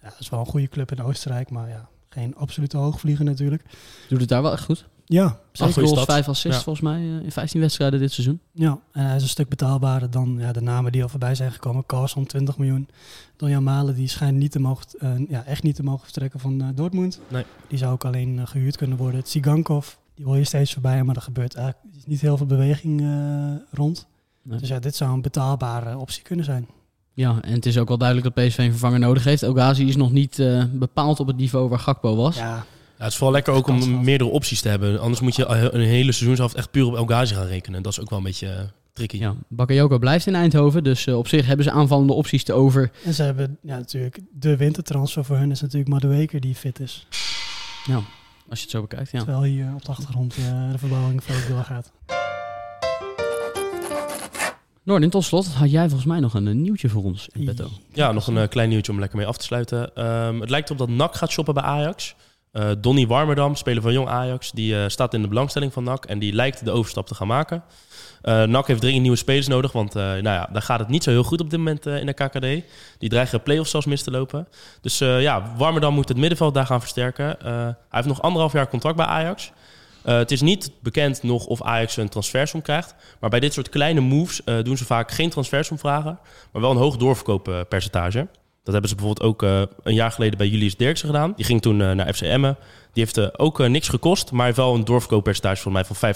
Ja, 0.02 0.08
dat 0.08 0.20
is 0.20 0.28
wel 0.28 0.40
een 0.40 0.46
goede 0.46 0.68
club 0.68 0.90
in 0.92 1.02
Oostenrijk, 1.02 1.50
maar 1.50 1.68
ja, 1.68 1.88
geen 2.08 2.36
absolute 2.36 2.76
hoogvlieger 2.76 3.24
natuurlijk. 3.24 3.62
doet 4.08 4.20
het 4.20 4.28
daar 4.28 4.42
wel 4.42 4.52
echt 4.52 4.64
goed. 4.64 4.86
Ja, 5.08 5.38
goede 5.52 5.72
goals, 5.72 5.90
stad. 5.90 6.04
vijf 6.04 6.28
assists 6.28 6.56
Ja. 6.58 6.62
volgens 6.64 6.84
mij 6.84 7.00
eh, 7.00 7.24
in 7.24 7.32
15 7.32 7.60
wedstrijden 7.60 8.00
dit 8.00 8.12
seizoen. 8.12 8.40
Ja, 8.52 8.78
en 8.92 9.06
hij 9.06 9.16
is 9.16 9.22
een 9.22 9.28
stuk 9.28 9.48
betaalbaarder 9.48 10.10
dan 10.10 10.36
ja, 10.38 10.52
de 10.52 10.60
namen 10.62 10.92
die 10.92 11.02
al 11.02 11.08
voorbij 11.08 11.34
zijn 11.34 11.52
gekomen. 11.52 11.86
Carlson 11.86 12.26
20 12.26 12.58
miljoen. 12.58 12.88
Donjan 13.36 13.62
Malen 13.62 13.94
die 13.94 14.08
schijnt 14.08 14.38
niet 14.38 14.50
te 14.52 14.58
mogen, 14.60 14.86
eh, 14.98 15.10
ja, 15.28 15.44
echt 15.44 15.62
niet 15.62 15.74
te 15.76 15.82
mogen 15.82 16.04
vertrekken 16.04 16.40
van 16.40 16.60
eh, 16.60 16.66
Dortmund. 16.74 17.20
Nee. 17.28 17.44
Die 17.68 17.78
zou 17.78 17.92
ook 17.92 18.04
alleen 18.04 18.38
eh, 18.38 18.46
gehuurd 18.46 18.76
kunnen 18.76 18.96
worden. 18.98 19.24
Tsigankov, 19.24 19.88
die 20.14 20.24
hoor 20.24 20.36
je 20.36 20.44
steeds 20.44 20.72
voorbij, 20.72 21.02
maar 21.04 21.16
er 21.16 21.22
gebeurt 21.22 21.54
eigenlijk 21.54 21.86
niet 22.06 22.20
heel 22.20 22.36
veel 22.36 22.46
beweging 22.46 23.00
eh, 23.00 23.50
rond. 23.70 24.06
Nee. 24.42 24.58
Dus 24.58 24.68
ja, 24.68 24.78
dit 24.78 24.96
zou 24.96 25.12
een 25.12 25.22
betaalbare 25.22 25.98
optie 25.98 26.22
kunnen 26.22 26.44
zijn. 26.44 26.66
Ja, 27.12 27.38
en 27.40 27.52
het 27.52 27.66
is 27.66 27.78
ook 27.78 27.88
wel 27.88 27.98
duidelijk 27.98 28.34
dat 28.34 28.44
PSV 28.46 28.58
een 28.58 28.70
vervanger 28.70 28.98
nodig 28.98 29.24
heeft. 29.24 29.42
El 29.42 29.52
Ghazi 29.52 29.88
is 29.88 29.96
nog 29.96 30.12
niet 30.12 30.38
eh, 30.38 30.64
bepaald 30.72 31.20
op 31.20 31.26
het 31.26 31.36
niveau 31.36 31.68
waar 31.68 31.78
Gakpo 31.78 32.16
was. 32.16 32.36
Ja, 32.36 32.64
Ja, 32.98 33.02
het 33.02 33.12
is 33.12 33.18
vooral 33.18 33.34
lekker 33.34 33.52
ook 33.52 33.66
om 33.66 34.04
meerdere 34.04 34.30
opties 34.30 34.60
te 34.60 34.68
hebben. 34.68 35.00
Anders 35.00 35.20
moet 35.20 35.36
je 35.36 35.46
een 35.46 35.80
hele 35.80 36.12
seizoenshelft 36.12 36.54
echt 36.54 36.70
puur 36.70 36.86
op 36.86 36.96
El 36.96 37.04
Ghazi 37.04 37.34
gaan 37.34 37.46
rekenen. 37.46 37.82
Dat 37.82 37.92
is 37.92 38.00
ook 38.00 38.10
wel 38.10 38.18
een 38.18 38.24
beetje 38.24 38.48
eh, 38.48 38.60
tricky. 38.92 39.18
Ja, 39.18 39.34
Bakayoko 39.48 39.98
blijft 39.98 40.26
in 40.26 40.34
Eindhoven, 40.34 40.84
dus 40.84 41.06
eh, 41.06 41.18
op 41.18 41.28
zich 41.28 41.46
hebben 41.46 41.64
ze 41.64 41.70
aanvallende 41.70 42.12
opties 42.12 42.44
te 42.44 42.52
over. 42.52 42.90
en 43.04 43.14
ze 43.14 43.22
hebben 43.22 43.58
ja, 43.62 43.76
natuurlijk 43.76 44.18
de 44.32 44.56
wintertransfer 44.56 45.24
voor 45.24 45.36
hun 45.36 45.50
is 45.50 45.60
natuurlijk 45.60 45.90
Madueke 45.90 46.38
die 46.38 46.54
fit 46.54 46.80
is. 46.80 47.06
Ja, 47.86 47.94
als 48.48 48.58
je 48.58 48.64
het 48.64 48.70
zo 48.70 48.80
bekijkt, 48.80 49.10
ja. 49.10 49.18
Terwijl 49.18 49.42
hier 49.42 49.72
op 49.74 49.84
de 49.84 49.90
achtergrond 49.90 50.36
eh, 50.36 50.70
de 50.72 50.78
verbouwing 50.78 51.24
veel 51.24 51.54
doorgaat. 51.54 51.92
Noordin, 54.82 55.10
tot 55.10 55.24
slot 55.24 55.46
had 55.46 55.70
jij 55.70 55.84
volgens 55.84 56.04
mij 56.04 56.20
nog 56.20 56.34
een, 56.34 56.62
nieuwtje 56.62 56.88
voor 56.88 57.04
ons 57.04 57.28
in 57.32 57.44
petto. 57.44 57.68
Ja, 57.92 58.12
nog 58.12 58.26
een 58.26 58.48
klein 58.48 58.68
nieuwtje 58.68 58.92
om 58.92 58.98
lekker 58.98 59.18
mee 59.18 59.26
af 59.26 59.36
te 59.36 59.44
sluiten. 59.44 59.94
Ehm, 59.94 60.40
het 60.40 60.50
lijkt 60.50 60.70
erop 60.70 60.78
dat 60.78 60.96
NAC 60.96 61.14
gaat 61.14 61.30
shoppen 61.30 61.54
bij 61.54 61.62
Ajax. 61.62 62.14
Eh 62.56 62.70
Donny 62.78 63.06
Warmerdam, 63.06 63.54
speler 63.54 63.82
van 63.82 63.92
Jong 63.92 64.08
Ajax, 64.08 64.52
die 64.52 64.76
eh, 64.76 64.88
staat 64.88 65.14
in 65.14 65.22
de 65.22 65.28
belangstelling 65.28 65.72
van 65.72 65.84
NAC 65.84 66.04
en 66.04 66.18
die 66.18 66.32
lijkt 66.32 66.64
de 66.64 66.70
overstap 66.70 67.06
te 67.06 67.14
gaan 67.14 67.26
maken. 67.26 67.62
Eh 68.22 68.42
NAC 68.42 68.66
heeft 68.66 68.80
dringend 68.80 69.02
nieuwe 69.02 69.16
spelers 69.16 69.46
nodig, 69.46 69.72
want 69.72 69.94
nou 69.94 70.22
ja, 70.22 70.48
daar 70.52 70.62
gaat 70.62 70.78
het 70.78 70.88
niet 70.88 71.02
zo 71.02 71.10
heel 71.10 71.22
goed 71.22 71.40
op 71.40 71.50
dit 71.50 71.58
moment 71.58 71.86
in 71.86 72.06
de 72.06 72.12
KKD. 72.12 72.66
Die 72.98 73.08
dreigen 73.08 73.42
play-offs 73.42 73.70
zelfs 73.70 73.86
mis 73.86 74.02
te 74.02 74.10
lopen. 74.10 74.48
Dus 74.80 74.98
ja, 74.98 75.52
Warmerdam 75.56 75.94
moet 75.94 76.08
het 76.08 76.16
middenveld 76.16 76.54
daar 76.54 76.66
gaan 76.66 76.80
versterken. 76.80 77.36
Hij 77.42 77.74
heeft 77.90 78.06
nog 78.06 78.22
anderhalf 78.22 78.52
jaar 78.52 78.68
contract 78.68 78.96
bij 78.96 79.06
Ajax. 79.06 79.52
Het 80.02 80.30
is 80.30 80.40
niet 80.40 80.70
bekend 80.80 81.22
nog 81.22 81.46
of 81.46 81.62
Ajax 81.62 81.96
een 81.96 82.08
transfersom 82.08 82.62
krijgt. 82.62 82.94
Maar 83.20 83.30
bij 83.30 83.40
dit 83.40 83.52
soort 83.52 83.68
kleine 83.68 84.00
moves 84.00 84.40
doen 84.62 84.76
ze 84.76 84.84
vaak 84.84 85.10
geen 85.10 85.30
transfersom 85.30 85.78
vragen. 85.78 86.18
Maar 86.52 86.62
wel 86.62 86.70
een 86.70 86.76
hoog 86.76 86.96
doorverkooppercentage. 86.96 88.26
Dat 88.66 88.74
hebben 88.74 88.88
ze 88.90 88.96
bijvoorbeeld 88.96 89.28
ook 89.28 89.42
eh, 89.42 89.62
een 89.82 89.94
jaar 89.94 90.10
geleden 90.10 90.38
bij 90.38 90.48
Julius 90.48 90.76
Dirksen 90.76 91.06
gedaan. 91.06 91.32
Die 91.36 91.44
ging 91.44 91.62
toen 91.62 91.82
eh, 91.82 91.90
naar 91.92 92.14
FC 92.14 92.20
Emmen. 92.20 92.56
Die 92.92 93.04
heeft 93.04 93.16
eh, 93.16 93.26
ook 93.36 93.60
eh, 93.60 93.68
niks 93.68 93.88
gekost, 93.88 94.32
maar 94.32 94.44
heeft 94.44 94.56
wel 94.56 94.74
een 94.74 94.84
doorverkooppercentage 94.84 95.62
van 95.62 95.72
mij 95.72 95.84
van 95.84 96.14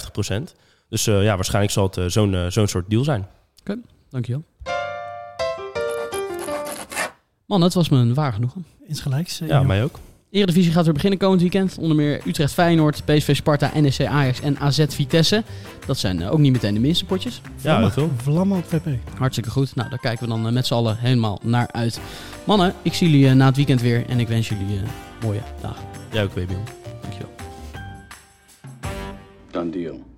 50%. 0.51 0.55
Dus 0.89 1.07
eh, 1.07 1.23
ja, 1.23 1.35
waarschijnlijk 1.35 1.73
zal 1.73 1.91
het 1.93 2.13
zo'n 2.13 2.47
zo'n 2.49 2.67
soort 2.67 2.91
deal 2.91 3.05
zijn. 3.05 3.27
Dankjewel. 4.09 4.45
Man, 7.47 7.61
het 7.63 7.75
was 7.75 7.89
me 7.89 7.99
een 7.99 8.15
waar 8.15 8.33
genoegen. 8.33 8.65
Insgelijks. 8.87 9.39
Ja, 9.39 9.63
mij 9.63 9.85
ook. 9.85 9.99
Eredivisie 10.31 10.73
gaat 10.73 10.85
weer 10.85 10.93
beginnen 10.93 11.19
komend 11.19 11.41
weekend. 11.41 11.79
Onder 11.79 11.97
meer 11.97 12.21
Utrecht 12.27 12.53
Feyenoord, 12.53 13.05
PSV 13.05 13.37
Sparta, 13.37 13.71
NEC 13.81 14.07
Ajax 14.07 14.41
en 14.41 14.59
AZ 14.59 14.85
Vitesse. 14.89 15.43
Dat 15.87 15.99
zijn 15.99 16.23
eh, 16.23 16.33
ook 16.33 16.39
niet 16.39 16.53
meteen 16.53 16.75
de 16.75 16.81
minste 16.81 17.05
potjes. 17.05 17.41
Ja, 17.61 17.81
dat 17.81 17.95
wel. 17.95 18.11
Vlammen 18.17 18.59
op 18.59 18.65
VP. 18.65 18.87
Hartstikke 19.19 19.51
goed. 19.51 19.75
Nou, 19.75 19.89
daar 19.89 19.99
kijken 19.99 20.25
we 20.25 20.29
dan 20.29 20.47
eh, 20.47 20.53
met 20.53 20.67
z'n 20.67 20.75
allen 20.75 20.97
helemaal 20.99 21.39
naar 21.43 21.69
uit. 21.73 22.01
Mannen, 22.45 22.75
ik 22.83 22.95
zie 22.95 23.11
jullie 23.11 23.29
eh, 23.29 23.35
na 23.35 23.47
het 23.47 23.57
weekend 23.57 23.81
weer 23.81 24.07
en 24.09 24.21
ik 24.21 24.29
wens 24.29 24.49
jullie 24.49 24.77
eh, 24.77 24.83
mooie 25.25 25.43
dagen. 25.61 25.85
Ja, 26.13 26.23
ook 26.23 26.33
weer, 26.35 26.47
Bion. 26.47 26.65
Dankjewel. 27.01 27.31
Done 29.51 29.71
deal. 29.71 30.10